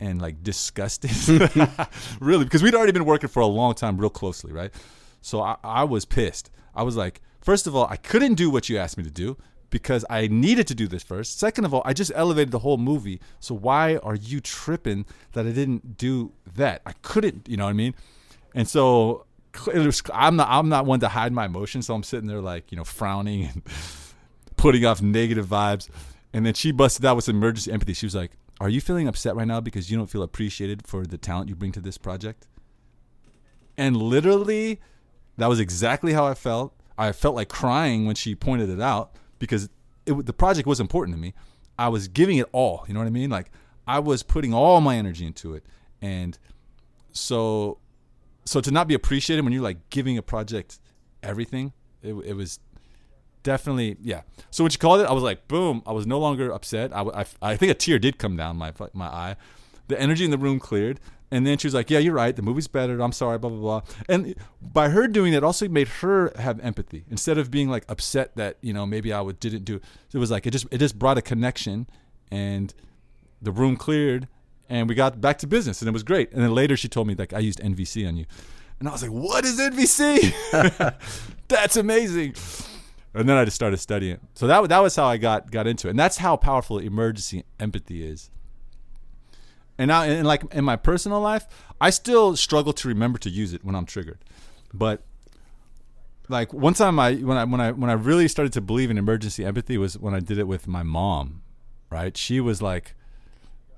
and 0.03 0.21
like 0.21 0.43
disgusted. 0.43 1.11
really, 2.19 2.43
because 2.43 2.61
we'd 2.61 2.75
already 2.75 2.91
been 2.91 3.05
working 3.05 3.29
for 3.29 3.39
a 3.39 3.45
long 3.45 3.73
time 3.73 3.97
real 3.97 4.09
closely, 4.09 4.51
right? 4.51 4.73
So 5.21 5.41
I, 5.41 5.55
I 5.63 5.83
was 5.85 6.05
pissed. 6.05 6.51
I 6.75 6.83
was 6.83 6.97
like, 6.97 7.21
first 7.41 7.67
of 7.67 7.75
all, 7.75 7.87
I 7.89 7.95
couldn't 7.95 8.35
do 8.35 8.49
what 8.49 8.69
you 8.69 8.77
asked 8.77 8.97
me 8.97 9.03
to 9.03 9.11
do 9.11 9.37
because 9.69 10.05
I 10.09 10.27
needed 10.27 10.67
to 10.67 10.75
do 10.75 10.87
this 10.87 11.03
first. 11.03 11.39
Second 11.39 11.65
of 11.65 11.73
all, 11.73 11.81
I 11.85 11.93
just 11.93 12.11
elevated 12.13 12.51
the 12.51 12.59
whole 12.59 12.77
movie. 12.77 13.19
So 13.39 13.55
why 13.55 13.97
are 13.97 14.15
you 14.15 14.39
tripping 14.39 15.05
that 15.31 15.47
I 15.47 15.51
didn't 15.51 15.97
do 15.97 16.33
that? 16.55 16.81
I 16.85 16.93
couldn't, 17.01 17.47
you 17.47 17.57
know 17.57 17.63
what 17.63 17.71
I 17.71 17.73
mean? 17.73 17.95
And 18.53 18.67
so 18.67 19.25
was, 19.67 20.01
I'm 20.13 20.35
not 20.35 20.47
I'm 20.49 20.69
not 20.69 20.85
one 20.85 20.99
to 20.99 21.07
hide 21.07 21.31
my 21.31 21.45
emotions, 21.45 21.87
so 21.87 21.95
I'm 21.95 22.03
sitting 22.03 22.27
there 22.27 22.41
like 22.41 22.71
you 22.71 22.77
know 22.77 22.83
frowning 22.83 23.45
and 23.45 23.63
putting 24.57 24.85
off 24.85 25.01
negative 25.01 25.47
vibes. 25.47 25.89
And 26.35 26.45
then 26.45 26.55
she 26.55 26.71
busted 26.71 27.05
out 27.05 27.15
with 27.15 27.25
some 27.25 27.35
emergency 27.35 27.71
empathy. 27.71 27.93
She 27.93 28.07
was 28.07 28.15
like, 28.15 28.31
"Are 28.59 28.69
you 28.69 28.81
feeling 28.81 29.07
upset 29.07 29.35
right 29.35 29.47
now 29.47 29.59
because 29.59 29.89
you 29.89 29.97
don't 29.97 30.09
feel 30.09 30.23
appreciated 30.23 30.87
for 30.87 31.05
the 31.05 31.17
talent 31.17 31.49
you 31.49 31.55
bring 31.55 31.71
to 31.73 31.81
this 31.81 31.97
project?" 31.97 32.47
And 33.77 33.97
literally, 33.97 34.79
that 35.37 35.47
was 35.47 35.59
exactly 35.59 36.13
how 36.13 36.25
I 36.25 36.33
felt. 36.33 36.73
I 36.97 37.11
felt 37.11 37.35
like 37.35 37.49
crying 37.49 38.05
when 38.05 38.15
she 38.15 38.35
pointed 38.35 38.69
it 38.69 38.79
out 38.79 39.15
because 39.39 39.69
it, 40.05 40.25
the 40.25 40.33
project 40.33 40.67
was 40.67 40.79
important 40.79 41.15
to 41.15 41.21
me. 41.21 41.33
I 41.77 41.89
was 41.89 42.07
giving 42.07 42.37
it 42.37 42.47
all. 42.51 42.85
You 42.87 42.93
know 42.93 42.99
what 42.99 43.07
I 43.07 43.11
mean? 43.11 43.29
Like 43.29 43.51
I 43.87 43.99
was 43.99 44.23
putting 44.23 44.53
all 44.53 44.79
my 44.81 44.95
energy 44.95 45.25
into 45.25 45.55
it, 45.55 45.65
and 46.01 46.37
so 47.11 47.79
so 48.45 48.61
to 48.61 48.71
not 48.71 48.87
be 48.87 48.93
appreciated 48.93 49.43
when 49.43 49.53
you're 49.53 49.63
like 49.63 49.89
giving 49.89 50.17
a 50.17 50.21
project 50.21 50.79
everything, 51.21 51.73
it, 52.01 52.13
it 52.13 52.33
was 52.33 52.59
definitely 53.43 53.97
yeah. 54.01 54.21
So 54.51 54.63
when 54.63 54.71
she 54.71 54.77
called 54.77 55.01
it, 55.01 55.07
I 55.07 55.13
was 55.13 55.23
like, 55.23 55.47
boom. 55.47 55.83
I 55.85 55.91
was 55.91 56.07
no 56.07 56.19
longer 56.19 56.51
upset. 56.51 56.95
I, 56.95 57.01
I, 57.01 57.25
I 57.41 57.57
think 57.57 57.71
a 57.71 57.75
tear 57.75 57.99
did 57.99 58.17
come 58.17 58.35
down 58.35 58.57
my 58.57 58.73
my 58.93 59.07
eye. 59.07 59.35
The 59.87 59.99
energy 59.99 60.25
in 60.25 60.31
the 60.31 60.37
room 60.37 60.59
cleared, 60.59 60.99
and 61.33 61.47
then 61.47 61.57
she 61.57 61.65
was 61.65 61.73
like, 61.73 61.89
"Yeah, 61.89 61.97
you're 61.97 62.13
right. 62.13 62.35
The 62.35 62.43
movie's 62.43 62.67
better. 62.67 63.01
I'm 63.01 63.11
sorry." 63.11 63.39
Blah 63.39 63.49
blah 63.49 63.59
blah. 63.59 63.81
And 64.07 64.35
by 64.61 64.89
her 64.89 65.07
doing 65.07 65.33
that, 65.33 65.43
also 65.43 65.67
made 65.67 65.87
her 65.87 66.31
have 66.37 66.59
empathy 66.59 67.05
instead 67.09 67.39
of 67.39 67.49
being 67.49 67.69
like 67.69 67.85
upset 67.89 68.35
that 68.35 68.57
you 68.61 68.71
know 68.71 68.85
maybe 68.85 69.11
I 69.11 69.19
would 69.19 69.39
didn't 69.39 69.65
do. 69.65 69.81
It 70.13 70.17
was 70.19 70.29
like 70.29 70.45
it 70.45 70.51
just 70.51 70.67
it 70.71 70.77
just 70.77 70.99
brought 70.99 71.17
a 71.17 71.23
connection, 71.23 71.87
and 72.31 72.71
the 73.41 73.51
room 73.51 73.77
cleared, 73.77 74.27
and 74.69 74.87
we 74.87 74.93
got 74.93 75.19
back 75.21 75.39
to 75.39 75.47
business, 75.47 75.81
and 75.81 75.89
it 75.89 75.91
was 75.91 76.03
great. 76.03 76.31
And 76.31 76.43
then 76.43 76.53
later 76.53 76.77
she 76.77 76.87
told 76.87 77.07
me 77.07 77.15
like 77.15 77.33
I 77.33 77.39
used 77.39 77.59
NVC 77.59 78.07
on 78.07 78.15
you, 78.15 78.25
and 78.79 78.87
I 78.87 78.91
was 78.91 79.01
like, 79.01 79.11
"What 79.11 79.43
is 79.43 79.59
NVC? 79.59 80.95
That's 81.47 81.77
amazing." 81.77 82.35
And 83.13 83.29
then 83.29 83.37
I 83.37 83.45
just 83.45 83.55
started 83.55 83.77
studying. 83.77 84.19
So 84.33 84.47
that 84.47 84.69
that 84.69 84.79
was 84.79 84.95
how 84.95 85.05
I 85.05 85.17
got 85.17 85.51
got 85.51 85.67
into 85.67 85.87
it, 85.87 85.91
and 85.91 85.99
that's 85.99 86.17
how 86.17 86.35
powerful 86.35 86.79
emergency 86.79 87.43
empathy 87.59 88.05
is. 88.05 88.31
And 89.77 89.89
now, 89.89 90.03
in 90.03 90.25
like 90.25 90.43
in 90.53 90.63
my 90.63 90.75
personal 90.75 91.19
life, 91.19 91.45
I 91.79 91.89
still 91.89 92.35
struggle 92.35 92.73
to 92.73 92.87
remember 92.87 93.19
to 93.19 93.29
use 93.29 93.53
it 93.53 93.63
when 93.63 93.75
I'm 93.75 93.85
triggered. 93.85 94.19
But 94.73 95.03
like 96.29 96.53
one 96.53 96.73
time, 96.73 96.99
I 96.99 97.15
when 97.15 97.37
I 97.37 97.43
when 97.43 97.61
I 97.61 97.71
when 97.71 97.89
I 97.89 97.93
really 97.93 98.27
started 98.27 98.53
to 98.53 98.61
believe 98.61 98.89
in 98.89 98.97
emergency 98.97 99.45
empathy 99.45 99.77
was 99.77 99.97
when 99.97 100.13
I 100.13 100.19
did 100.19 100.37
it 100.37 100.47
with 100.47 100.67
my 100.67 100.83
mom. 100.83 101.41
Right? 101.89 102.17
She 102.17 102.39
was 102.39 102.59
like, 102.59 102.95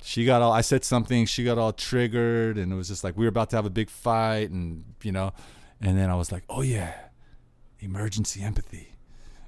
she 0.01 0.25
got 0.25 0.41
all. 0.41 0.53
I 0.53 0.61
said 0.61 0.85
something, 0.85 1.25
she 1.25 1.43
got 1.43 1.57
all 1.57 1.73
triggered, 1.73 2.57
and 2.57 2.71
it 2.71 2.75
was 2.75 2.87
just 2.87 3.03
like 3.03 3.17
we 3.17 3.25
were 3.25 3.29
about 3.29 3.49
to 3.49 3.55
have 3.57 3.65
a 3.65 3.69
big 3.69 3.89
fight, 3.89 4.51
and 4.51 4.85
you 5.01 5.11
know, 5.11 5.33
and 5.81 5.97
then 5.97 6.09
I 6.09 6.15
was 6.15 6.31
like, 6.31 6.43
oh 6.49 6.61
yeah, 6.61 6.93
emergency 7.79 8.41
empathy. 8.41 8.94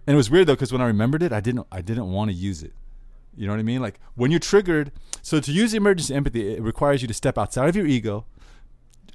And 0.07 0.13
it 0.13 0.17
was 0.17 0.31
weird 0.31 0.47
though 0.47 0.53
because 0.53 0.71
when 0.71 0.81
I 0.81 0.87
remembered 0.87 1.21
it, 1.21 1.33
I 1.33 1.41
didn't 1.41 1.67
I 1.71 1.81
didn't 1.81 2.11
want 2.11 2.31
to 2.31 2.35
use 2.35 2.63
it. 2.63 2.73
You 3.35 3.45
know 3.45 3.53
what 3.53 3.59
I 3.59 3.63
mean? 3.63 3.81
Like 3.81 3.99
when 4.15 4.31
you're 4.31 4.39
triggered, 4.39 4.91
so 5.21 5.39
to 5.39 5.51
use 5.51 5.73
emergency 5.73 6.15
empathy, 6.15 6.55
it 6.55 6.61
requires 6.61 7.01
you 7.01 7.07
to 7.07 7.13
step 7.13 7.37
outside 7.37 7.69
of 7.69 7.75
your 7.75 7.85
ego 7.85 8.25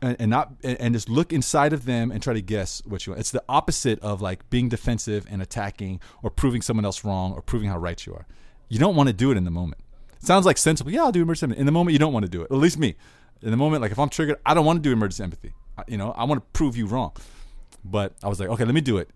and, 0.03 0.17
and 0.21 0.31
not 0.31 0.53
and 0.63 0.95
just 0.95 1.09
look 1.09 1.33
inside 1.33 1.73
of 1.73 1.87
them 1.87 2.11
and 2.11 2.23
try 2.23 2.35
to 2.35 2.43
guess 2.43 2.83
what 2.85 3.07
you 3.07 3.13
want. 3.13 3.21
It's 3.21 3.31
the 3.31 3.43
opposite 3.49 3.99
of 4.01 4.21
like 4.21 4.49
being 4.51 4.69
defensive 4.69 5.27
and 5.31 5.41
attacking 5.41 5.99
or 6.23 6.31
proving 6.31 6.61
someone 6.61 6.85
else 6.85 7.05
wrong 7.05 7.33
or 7.33 7.41
proving 7.41 7.71
how 7.71 7.79
right 7.79 8.05
you 8.05 8.15
are. 8.15 8.27
You 8.69 8.79
don't 8.79 8.95
want 8.95 9.09
to 9.09 9.13
do 9.13 9.31
it 9.31 9.37
in 9.37 9.45
the 9.45 9.51
moment. 9.51 9.83
It 10.21 10.27
sounds 10.27 10.45
like 10.45 10.59
sensible. 10.59 10.91
Yeah, 10.93 11.05
I'll 11.05 11.13
do 11.13 11.23
emergency 11.23 11.45
empathy. 11.45 11.61
In 11.61 11.67
the 11.67 11.73
moment, 11.73 11.95
you 11.95 11.99
don't 11.99 12.13
want 12.13 12.25
to 12.25 12.31
do 12.31 12.43
it. 12.43 12.51
At 12.51 12.59
least 12.59 12.79
me. 12.79 12.97
In 13.41 13.51
the 13.51 13.57
moment, 13.57 13.83
like 13.83 13.93
if 13.93 13.99
I'm 13.99 14.09
triggered, 14.09 14.39
I 14.45 14.55
don't 14.55 14.67
want 14.67 14.77
to 14.77 14.83
do 14.83 14.93
emergency 14.93 15.25
empathy. 15.25 15.53
You 15.89 15.97
know, 15.97 16.13
I 16.13 16.25
want 16.25 16.41
to 16.41 16.47
prove 16.53 16.77
you 16.77 16.87
wrong. 16.87 17.13
But 17.85 18.15
I 18.23 18.29
was 18.29 18.39
like, 18.39 18.49
okay, 18.51 18.65
let 18.65 18.75
me 18.75 18.81
do 18.81 18.99
it. 18.99 19.11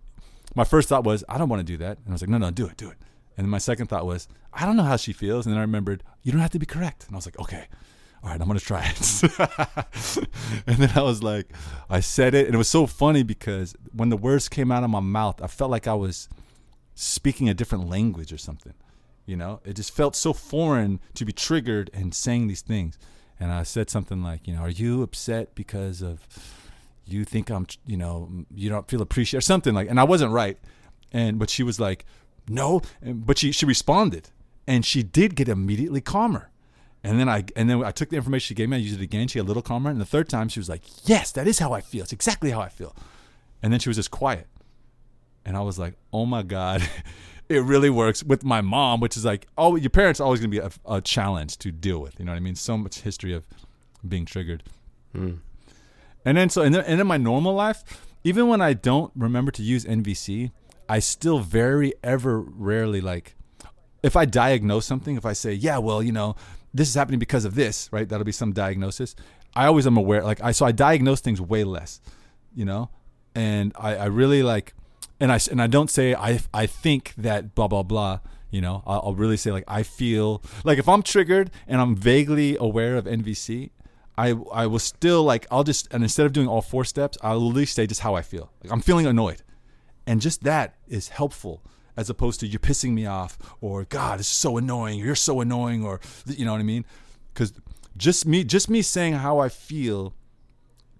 My 0.54 0.64
first 0.64 0.88
thought 0.88 1.04
was, 1.04 1.24
I 1.28 1.38
don't 1.38 1.48
want 1.48 1.60
to 1.60 1.64
do 1.64 1.76
that. 1.78 1.98
And 1.98 2.08
I 2.08 2.12
was 2.12 2.22
like, 2.22 2.30
no, 2.30 2.38
no, 2.38 2.50
do 2.50 2.66
it, 2.66 2.76
do 2.76 2.88
it. 2.88 2.96
And 3.36 3.44
then 3.44 3.50
my 3.50 3.58
second 3.58 3.88
thought 3.88 4.06
was, 4.06 4.28
I 4.52 4.64
don't 4.64 4.76
know 4.76 4.84
how 4.84 4.96
she 4.96 5.12
feels. 5.12 5.46
And 5.46 5.52
then 5.52 5.58
I 5.58 5.62
remembered, 5.62 6.02
you 6.22 6.32
don't 6.32 6.40
have 6.40 6.52
to 6.52 6.58
be 6.58 6.66
correct. 6.66 7.06
And 7.06 7.14
I 7.14 7.16
was 7.16 7.26
like, 7.26 7.38
okay, 7.38 7.66
all 8.22 8.30
right, 8.30 8.40
I'm 8.40 8.46
going 8.46 8.58
to 8.58 8.64
try 8.64 8.88
it. 8.88 9.22
and 10.66 10.78
then 10.78 10.90
I 10.96 11.02
was 11.02 11.22
like, 11.22 11.52
I 11.90 12.00
said 12.00 12.34
it. 12.34 12.46
And 12.46 12.54
it 12.54 12.58
was 12.58 12.68
so 12.68 12.86
funny 12.86 13.22
because 13.22 13.74
when 13.92 14.08
the 14.08 14.16
words 14.16 14.48
came 14.48 14.72
out 14.72 14.84
of 14.84 14.90
my 14.90 15.00
mouth, 15.00 15.42
I 15.42 15.46
felt 15.46 15.70
like 15.70 15.86
I 15.86 15.94
was 15.94 16.28
speaking 16.94 17.48
a 17.48 17.54
different 17.54 17.88
language 17.88 18.32
or 18.32 18.38
something. 18.38 18.74
You 19.26 19.36
know, 19.36 19.60
it 19.64 19.74
just 19.74 19.94
felt 19.94 20.16
so 20.16 20.32
foreign 20.32 21.00
to 21.14 21.24
be 21.24 21.32
triggered 21.32 21.90
and 21.92 22.14
saying 22.14 22.46
these 22.46 22.62
things. 22.62 22.98
And 23.38 23.52
I 23.52 23.64
said 23.64 23.90
something 23.90 24.22
like, 24.22 24.46
you 24.48 24.54
know, 24.54 24.62
are 24.62 24.70
you 24.70 25.02
upset 25.02 25.54
because 25.54 26.00
of 26.00 26.26
you 27.06 27.24
think 27.24 27.50
I'm, 27.50 27.66
you 27.86 27.96
know, 27.96 28.28
you 28.54 28.68
don't 28.68 28.88
feel 28.88 29.00
appreciated 29.02 29.38
or 29.38 29.40
something 29.42 29.74
like, 29.74 29.88
and 29.88 29.98
I 29.98 30.04
wasn't 30.04 30.32
right. 30.32 30.58
And, 31.12 31.38
but 31.38 31.50
she 31.50 31.62
was 31.62 31.78
like, 31.78 32.04
no, 32.48 32.82
but 33.02 33.38
she 33.38 33.52
she 33.52 33.66
responded, 33.66 34.30
and 34.66 34.84
she 34.84 35.02
did 35.02 35.34
get 35.34 35.48
immediately 35.48 36.00
calmer. 36.00 36.50
And 37.02 37.20
then 37.20 37.28
I 37.28 37.44
and 37.54 37.68
then 37.68 37.84
I 37.84 37.90
took 37.90 38.10
the 38.10 38.16
information 38.16 38.46
she 38.46 38.54
gave 38.54 38.68
me. 38.68 38.76
I 38.76 38.80
used 38.80 39.00
it 39.00 39.02
again. 39.02 39.28
She 39.28 39.38
got 39.38 39.44
a 39.44 39.48
little 39.48 39.62
calmer. 39.62 39.90
And 39.90 40.00
the 40.00 40.04
third 40.04 40.28
time, 40.28 40.48
she 40.48 40.60
was 40.60 40.68
like, 40.68 40.82
"Yes, 41.08 41.32
that 41.32 41.46
is 41.46 41.58
how 41.58 41.72
I 41.72 41.80
feel. 41.80 42.02
It's 42.02 42.12
exactly 42.12 42.50
how 42.50 42.60
I 42.60 42.68
feel." 42.68 42.94
And 43.62 43.72
then 43.72 43.80
she 43.80 43.88
was 43.88 43.96
just 43.96 44.10
quiet. 44.10 44.46
And 45.44 45.56
I 45.56 45.60
was 45.60 45.78
like, 45.78 45.94
"Oh 46.12 46.26
my 46.26 46.42
god, 46.42 46.82
it 47.48 47.62
really 47.62 47.90
works 47.90 48.24
with 48.24 48.44
my 48.44 48.60
mom." 48.60 49.00
Which 49.00 49.16
is 49.16 49.24
like, 49.24 49.46
oh, 49.56 49.76
your 49.76 49.90
parents 49.90 50.20
are 50.20 50.24
always 50.24 50.40
gonna 50.40 50.50
be 50.50 50.58
a, 50.58 50.70
a, 50.84 51.00
challenge 51.00 51.58
to 51.58 51.70
deal 51.70 52.00
with. 52.00 52.18
You 52.18 52.24
know 52.24 52.32
what 52.32 52.36
I 52.36 52.40
mean? 52.40 52.56
So 52.56 52.76
much 52.76 53.00
history 53.00 53.32
of 53.32 53.46
being 54.06 54.24
triggered. 54.24 54.64
Mm. 55.14 55.38
And 56.26 56.36
then 56.36 56.50
so 56.50 56.62
and 56.62 56.74
then, 56.74 56.84
and 56.84 57.00
in 57.00 57.06
my 57.06 57.16
normal 57.16 57.54
life, 57.54 57.84
even 58.24 58.48
when 58.48 58.60
I 58.60 58.72
don't 58.72 59.12
remember 59.14 59.52
to 59.52 59.62
use 59.62 59.84
NVC, 59.84 60.50
I 60.88 60.98
still 60.98 61.38
very 61.38 61.94
ever 62.02 62.40
rarely 62.40 63.00
like 63.00 63.36
if 64.02 64.16
I 64.16 64.24
diagnose 64.24 64.86
something, 64.86 65.16
if 65.16 65.24
I 65.24 65.32
say, 65.32 65.52
yeah, 65.52 65.78
well, 65.78 66.02
you 66.02 66.12
know, 66.12 66.34
this 66.74 66.88
is 66.88 66.94
happening 66.94 67.20
because 67.20 67.44
of 67.44 67.54
this, 67.54 67.88
right? 67.92 68.08
That'll 68.08 68.24
be 68.24 68.32
some 68.32 68.52
diagnosis. 68.52 69.14
I 69.54 69.66
always 69.66 69.86
am 69.86 69.96
aware, 69.96 70.24
like 70.24 70.42
I 70.42 70.50
so 70.50 70.66
I 70.66 70.72
diagnose 70.72 71.20
things 71.20 71.40
way 71.40 71.62
less, 71.62 72.00
you 72.52 72.64
know, 72.64 72.90
and 73.36 73.72
I, 73.78 73.94
I 73.94 74.04
really 74.06 74.42
like, 74.42 74.74
and 75.20 75.30
I 75.30 75.38
and 75.48 75.62
I 75.62 75.68
don't 75.68 75.90
say 75.90 76.16
I 76.16 76.40
I 76.52 76.66
think 76.66 77.14
that 77.18 77.54
blah 77.54 77.68
blah 77.68 77.84
blah. 77.84 78.18
You 78.50 78.62
know, 78.62 78.82
I'll, 78.84 79.02
I'll 79.04 79.14
really 79.14 79.36
say 79.36 79.52
like 79.52 79.64
I 79.68 79.84
feel 79.84 80.42
like 80.64 80.78
if 80.78 80.88
I'm 80.88 81.04
triggered 81.04 81.52
and 81.68 81.80
I'm 81.80 81.94
vaguely 81.94 82.56
aware 82.56 82.96
of 82.96 83.04
NVC, 83.04 83.70
I 84.18 84.34
I 84.52 84.66
will 84.66 84.78
still 84.78 85.22
like 85.22 85.46
I'll 85.50 85.64
just 85.64 85.92
and 85.92 86.02
instead 86.02 86.26
of 86.26 86.32
doing 86.32 86.48
all 86.48 86.62
four 86.62 86.84
steps, 86.84 87.18
I'll 87.22 87.36
at 87.36 87.54
least 87.54 87.74
say 87.74 87.86
just 87.86 88.00
how 88.00 88.14
I 88.14 88.22
feel. 88.22 88.50
Like 88.62 88.72
I'm 88.72 88.80
feeling 88.80 89.06
annoyed. 89.06 89.42
And 90.06 90.20
just 90.20 90.44
that 90.44 90.76
is 90.86 91.08
helpful 91.08 91.62
as 91.96 92.10
opposed 92.10 92.40
to 92.40 92.46
you're 92.46 92.60
pissing 92.60 92.92
me 92.92 93.06
off 93.06 93.38
or 93.60 93.84
God, 93.84 94.20
it's 94.20 94.28
so 94.28 94.56
annoying, 94.56 95.00
Or, 95.00 95.06
you're 95.06 95.14
so 95.14 95.40
annoying, 95.40 95.84
or 95.84 96.00
you 96.26 96.44
know 96.44 96.52
what 96.52 96.60
I 96.60 96.64
mean? 96.64 96.84
Because 97.32 97.52
just 97.96 98.26
me, 98.26 98.44
just 98.44 98.68
me 98.68 98.82
saying 98.82 99.14
how 99.14 99.38
I 99.38 99.48
feel 99.48 100.14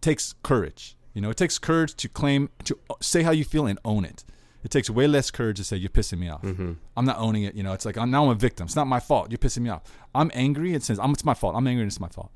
takes 0.01 0.35
courage. 0.43 0.97
You 1.15 1.21
know, 1.21 1.31
it 1.31 1.37
takes 1.37 1.59
courage 1.59 1.95
to 1.97 2.09
claim 2.09 2.51
to 2.65 2.79
say 3.01 3.23
how 3.23 3.31
you 3.31 3.45
feel 3.45 3.67
and 3.67 3.79
own 3.85 4.05
it. 4.05 4.25
It 4.65 4.71
takes 4.71 4.91
way 4.91 5.07
less 5.07 5.31
courage 5.31 5.59
to 5.59 5.65
say 5.65 5.77
you're 5.77 5.91
pissing 5.91 6.19
me 6.19 6.29
off. 6.29 6.43
Mm-hmm. 6.43 6.73
I'm 6.97 7.05
not 7.05 7.19
owning 7.19 7.45
it. 7.45 7.55
You 7.55 7.63
know, 7.63 7.73
it's 7.73 7.85
like 7.85 7.97
I'm 7.97 8.11
now 8.11 8.25
I'm 8.25 8.31
a 8.31 8.35
victim. 8.35 8.65
It's 8.65 8.77
not 8.77 8.87
my 8.87 9.01
fault. 9.01 9.31
You're 9.31 9.39
pissing 9.39 9.61
me 9.61 9.71
off. 9.71 9.83
I'm 10.15 10.31
angry. 10.35 10.75
It 10.75 10.83
says 10.83 10.99
I'm 10.99 11.13
it's 11.13 11.25
my 11.25 11.35
fault. 11.35 11.55
I'm 11.55 11.67
angry 11.67 11.83
and 11.83 11.91
it's 11.91 12.01
my 12.01 12.09
fault. 12.09 12.31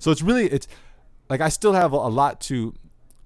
So 0.00 0.10
it's 0.10 0.22
really 0.22 0.46
it's 0.46 0.66
like 1.28 1.40
I 1.40 1.48
still 1.48 1.74
have 1.74 1.92
a, 1.92 1.96
lot 2.08 2.40
to 2.42 2.74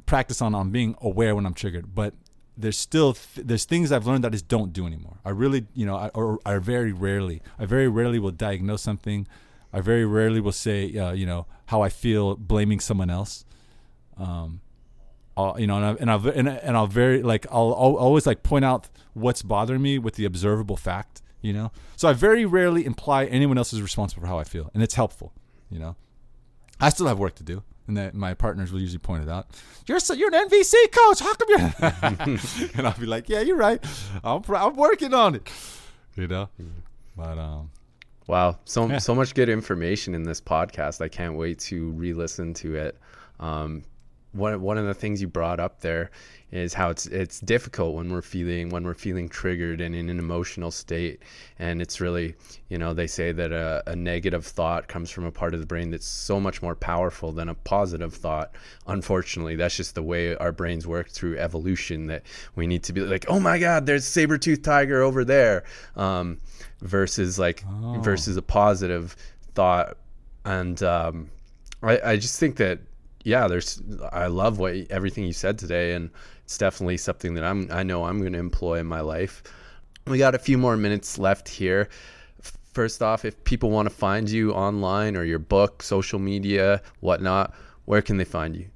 practice 0.04 0.42
on 0.42 0.54
on 0.54 0.70
being 0.70 0.94
aware 1.00 1.34
when 1.34 1.46
I'm 1.46 1.54
triggered, 1.54 1.94
but 1.94 2.12
there's 2.56 2.78
still 2.78 3.14
th- 3.14 3.46
there's 3.46 3.64
things 3.64 3.90
I've 3.90 4.06
learned 4.06 4.24
that 4.24 4.28
I 4.28 4.32
just 4.32 4.48
don't 4.48 4.72
do 4.72 4.86
anymore. 4.86 5.18
I 5.24 5.30
really, 5.30 5.66
you 5.74 5.86
know, 5.86 5.96
I, 5.96 6.08
or 6.08 6.38
I 6.44 6.58
very 6.58 6.92
rarely, 6.92 7.40
I 7.58 7.64
very 7.64 7.88
rarely 7.88 8.18
will 8.18 8.30
diagnose 8.30 8.82
something. 8.82 9.26
I 9.72 9.80
very 9.80 10.04
rarely 10.04 10.40
will 10.40 10.52
say, 10.52 10.96
uh, 10.96 11.12
you 11.12 11.26
know, 11.26 11.46
how 11.66 11.82
I 11.82 11.88
feel 11.88 12.36
blaming 12.36 12.78
someone 12.80 13.10
else. 13.10 13.44
Um, 14.16 14.60
I'll, 15.36 15.58
you 15.58 15.66
know, 15.66 15.76
and 15.76 15.84
I, 15.84 15.90
and 15.92 16.10
I'll 16.10 16.28
and, 16.28 16.48
and 16.48 16.76
I'll 16.76 16.86
very 16.86 17.22
like 17.22 17.46
I'll, 17.50 17.74
I'll 17.74 17.96
always 17.96 18.26
like 18.26 18.42
point 18.42 18.64
out 18.64 18.88
what's 19.14 19.42
bothering 19.42 19.82
me 19.82 19.98
with 19.98 20.14
the 20.14 20.24
observable 20.24 20.76
fact. 20.76 21.22
You 21.40 21.52
know, 21.52 21.72
so 21.96 22.08
I 22.08 22.14
very 22.14 22.44
rarely 22.46 22.84
imply 22.86 23.26
anyone 23.26 23.58
else 23.58 23.72
is 23.72 23.82
responsible 23.82 24.22
for 24.22 24.26
how 24.26 24.38
I 24.38 24.44
feel, 24.44 24.70
and 24.74 24.82
it's 24.82 24.94
helpful. 24.94 25.32
You 25.70 25.78
know, 25.78 25.96
I 26.80 26.88
still 26.88 27.06
have 27.06 27.18
work 27.18 27.34
to 27.36 27.44
do 27.44 27.62
and 27.86 27.96
that 27.96 28.14
my 28.14 28.34
partners 28.34 28.72
will 28.72 28.80
usually 28.80 28.98
point 28.98 29.22
it 29.22 29.28
out. 29.28 29.46
You're 29.86 30.00
so, 30.00 30.14
you're 30.14 30.34
an 30.34 30.48
NVC 30.48 30.72
coach. 30.90 31.20
How 31.20 31.34
come 31.34 31.48
you're? 31.48 32.70
and 32.78 32.86
I'll 32.86 32.98
be 32.98 33.06
like, 33.06 33.28
yeah, 33.28 33.40
you're 33.40 33.56
right. 33.56 33.84
I'm 34.22 34.42
I'm 34.48 34.74
working 34.74 35.12
on 35.12 35.34
it. 35.34 35.48
You 36.16 36.28
know, 36.28 36.48
but 37.16 37.38
um. 37.38 37.70
Wow, 38.26 38.58
so 38.64 38.88
yeah. 38.88 38.96
so 38.98 39.14
much 39.14 39.34
good 39.34 39.50
information 39.50 40.14
in 40.14 40.22
this 40.22 40.40
podcast. 40.40 41.02
I 41.02 41.08
can't 41.08 41.36
wait 41.36 41.58
to 41.58 41.90
re-listen 41.90 42.54
to 42.54 42.74
it. 42.74 42.98
Um, 43.38 43.82
one 44.34 44.60
one 44.60 44.78
of 44.78 44.86
the 44.86 44.94
things 44.94 45.20
you 45.20 45.28
brought 45.28 45.60
up 45.60 45.80
there 45.80 46.10
is 46.50 46.74
how 46.74 46.90
it's 46.90 47.06
it's 47.06 47.40
difficult 47.40 47.94
when 47.94 48.12
we're 48.12 48.22
feeling 48.22 48.68
when 48.68 48.84
we're 48.84 48.94
feeling 48.94 49.28
triggered 49.28 49.80
and 49.80 49.94
in 49.94 50.08
an 50.08 50.18
emotional 50.18 50.70
state. 50.70 51.22
And 51.58 51.80
it's 51.80 52.00
really 52.00 52.34
you 52.68 52.78
know 52.78 52.94
they 52.94 53.06
say 53.06 53.32
that 53.32 53.52
a, 53.52 53.82
a, 53.86 53.96
negative 53.96 54.44
thought 54.44 54.86
comes 54.88 55.10
from 55.10 55.24
a 55.24 55.32
part 55.32 55.54
of 55.54 55.60
the 55.60 55.66
brain 55.66 55.90
that's 55.90 56.06
so 56.06 56.38
much 56.38 56.62
more 56.62 56.74
powerful 56.74 57.32
than 57.32 57.48
a 57.48 57.54
positive 57.54 58.14
thought. 58.14 58.52
Unfortunately 58.86 59.56
that's 59.56 59.76
just 59.76 59.94
the 59.94 60.02
way 60.02 60.36
our 60.36 60.52
brains 60.52 60.86
work 60.86 61.08
through 61.08 61.38
evolution 61.38 62.06
that 62.06 62.22
we 62.54 62.66
need 62.66 62.82
to 62.84 62.92
be 62.92 63.00
like 63.00 63.24
oh 63.28 63.40
my 63.40 63.58
god 63.58 63.86
there's 63.86 64.04
saber-tooth 64.04 64.62
tiger 64.62 65.02
over 65.02 65.24
there 65.24 65.64
um, 65.96 66.40
versus 66.80 67.38
like 67.38 67.64
oh. 67.68 68.00
versus 68.00 68.36
a 68.36 68.42
positive 68.42 69.16
thought. 69.54 69.96
And 70.44 70.82
um, 70.82 71.30
I, 71.82 72.00
I 72.04 72.16
just 72.16 72.38
think 72.38 72.56
that 72.56 72.80
yeah 73.24 73.48
there's 73.48 73.82
i 74.12 74.26
love 74.26 74.58
what 74.58 74.74
everything 74.90 75.24
you 75.24 75.32
said 75.32 75.58
today 75.58 75.94
and 75.94 76.10
it's 76.44 76.58
definitely 76.58 76.98
something 76.98 77.34
that 77.34 77.44
I'm 77.44 77.68
I 77.70 77.82
know 77.82 78.04
I'm 78.04 78.20
going 78.20 78.34
to 78.34 78.38
employ 78.38 78.78
in 78.78 78.86
my 78.86 79.00
life. 79.00 79.42
We 80.06 80.18
got 80.18 80.34
a 80.34 80.38
few 80.38 80.58
more 80.58 80.76
minutes 80.76 81.18
left 81.18 81.48
here. 81.48 81.88
First 82.74 83.02
off, 83.02 83.24
if 83.24 83.42
people 83.44 83.70
want 83.70 83.88
to 83.88 83.94
find 83.94 84.28
you 84.28 84.52
online 84.52 85.16
or 85.16 85.24
your 85.24 85.38
book, 85.38 85.82
social 85.82 86.18
media, 86.18 86.82
whatnot, 87.00 87.54
where 87.86 88.02
can 88.02 88.18
they 88.18 88.24
find 88.24 88.56
you? 88.56 88.68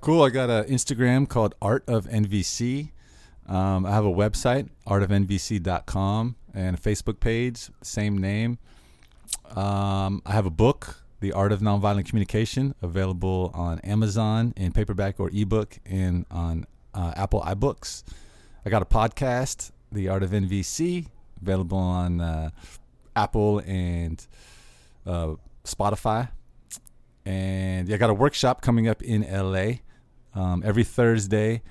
Cool. 0.00 0.22
I 0.22 0.30
got 0.30 0.48
an 0.48 0.64
Instagram 0.64 1.28
called 1.28 1.54
Art 1.60 1.84
of 1.86 2.06
NVC. 2.06 2.92
Um, 3.46 3.84
I 3.84 3.90
have 3.90 4.06
a 4.06 4.12
website, 4.12 4.70
artofnvc.com, 4.86 6.36
and 6.54 6.78
a 6.78 6.80
Facebook 6.80 7.20
page, 7.20 7.68
same 7.82 8.16
name. 8.16 8.58
Um, 9.54 10.22
I 10.24 10.32
have 10.32 10.46
a 10.46 10.50
book 10.50 11.03
the 11.20 11.32
Art 11.32 11.52
of 11.52 11.60
Nonviolent 11.60 12.06
Communication, 12.06 12.74
available 12.82 13.50
on 13.54 13.78
Amazon 13.80 14.52
in 14.56 14.72
paperback 14.72 15.18
or 15.18 15.30
ebook 15.32 15.78
and 15.86 16.26
on 16.30 16.66
uh, 16.92 17.12
Apple 17.16 17.40
iBooks. 17.42 18.02
I 18.66 18.70
got 18.70 18.82
a 18.82 18.86
podcast, 18.86 19.70
The 19.92 20.08
Art 20.08 20.22
of 20.22 20.30
NVC, 20.30 21.06
available 21.40 21.78
on 21.78 22.20
uh, 22.20 22.50
Apple 23.16 23.60
and 23.66 24.26
uh, 25.06 25.34
Spotify. 25.64 26.28
And 27.26 27.92
I 27.92 27.96
got 27.96 28.10
a 28.10 28.14
workshop 28.14 28.60
coming 28.60 28.88
up 28.88 29.02
in 29.02 29.22
LA 29.22 29.76
um, 30.34 30.62
every 30.64 30.84
Thursday 30.84 31.62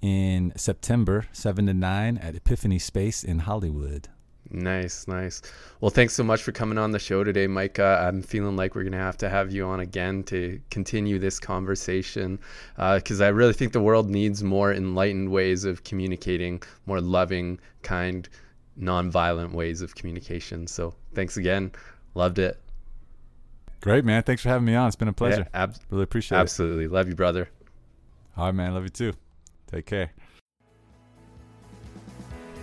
in 0.00 0.52
September, 0.56 1.26
7 1.32 1.66
to 1.66 1.74
9 1.74 2.18
at 2.18 2.34
Epiphany 2.34 2.78
Space 2.78 3.24
in 3.24 3.40
Hollywood. 3.40 4.08
Nice, 4.50 5.08
nice. 5.08 5.42
Well, 5.80 5.90
thanks 5.90 6.14
so 6.14 6.22
much 6.22 6.42
for 6.42 6.52
coming 6.52 6.78
on 6.78 6.90
the 6.92 6.98
show 6.98 7.24
today, 7.24 7.46
Micah. 7.46 8.04
I'm 8.06 8.22
feeling 8.22 8.56
like 8.56 8.74
we're 8.74 8.82
going 8.82 8.92
to 8.92 8.98
have 8.98 9.16
to 9.18 9.28
have 9.28 9.52
you 9.52 9.64
on 9.66 9.80
again 9.80 10.22
to 10.24 10.60
continue 10.70 11.18
this 11.18 11.40
conversation 11.40 12.38
because 12.76 13.20
uh, 13.20 13.24
I 13.24 13.28
really 13.28 13.54
think 13.54 13.72
the 13.72 13.80
world 13.80 14.10
needs 14.10 14.42
more 14.42 14.72
enlightened 14.72 15.30
ways 15.30 15.64
of 15.64 15.84
communicating, 15.84 16.62
more 16.86 17.00
loving, 17.00 17.58
kind, 17.82 18.28
non-violent 18.76 19.54
ways 19.54 19.80
of 19.80 19.94
communication. 19.94 20.66
So 20.66 20.94
thanks 21.14 21.36
again. 21.36 21.72
Loved 22.14 22.38
it. 22.38 22.60
Great, 23.80 24.04
man. 24.04 24.22
Thanks 24.22 24.42
for 24.42 24.50
having 24.50 24.66
me 24.66 24.74
on. 24.74 24.86
It's 24.86 24.96
been 24.96 25.08
a 25.08 25.12
pleasure. 25.12 25.46
Yeah, 25.52 25.62
ab- 25.62 25.76
really 25.90 26.04
appreciate 26.04 26.38
absolutely. 26.38 26.84
it. 26.84 26.86
Absolutely. 26.86 26.98
Love 26.98 27.08
you, 27.08 27.14
brother. 27.14 27.48
All 28.36 28.46
right, 28.46 28.54
man. 28.54 28.74
Love 28.74 28.84
you 28.84 28.90
too. 28.90 29.12
Take 29.70 29.86
care. 29.86 30.10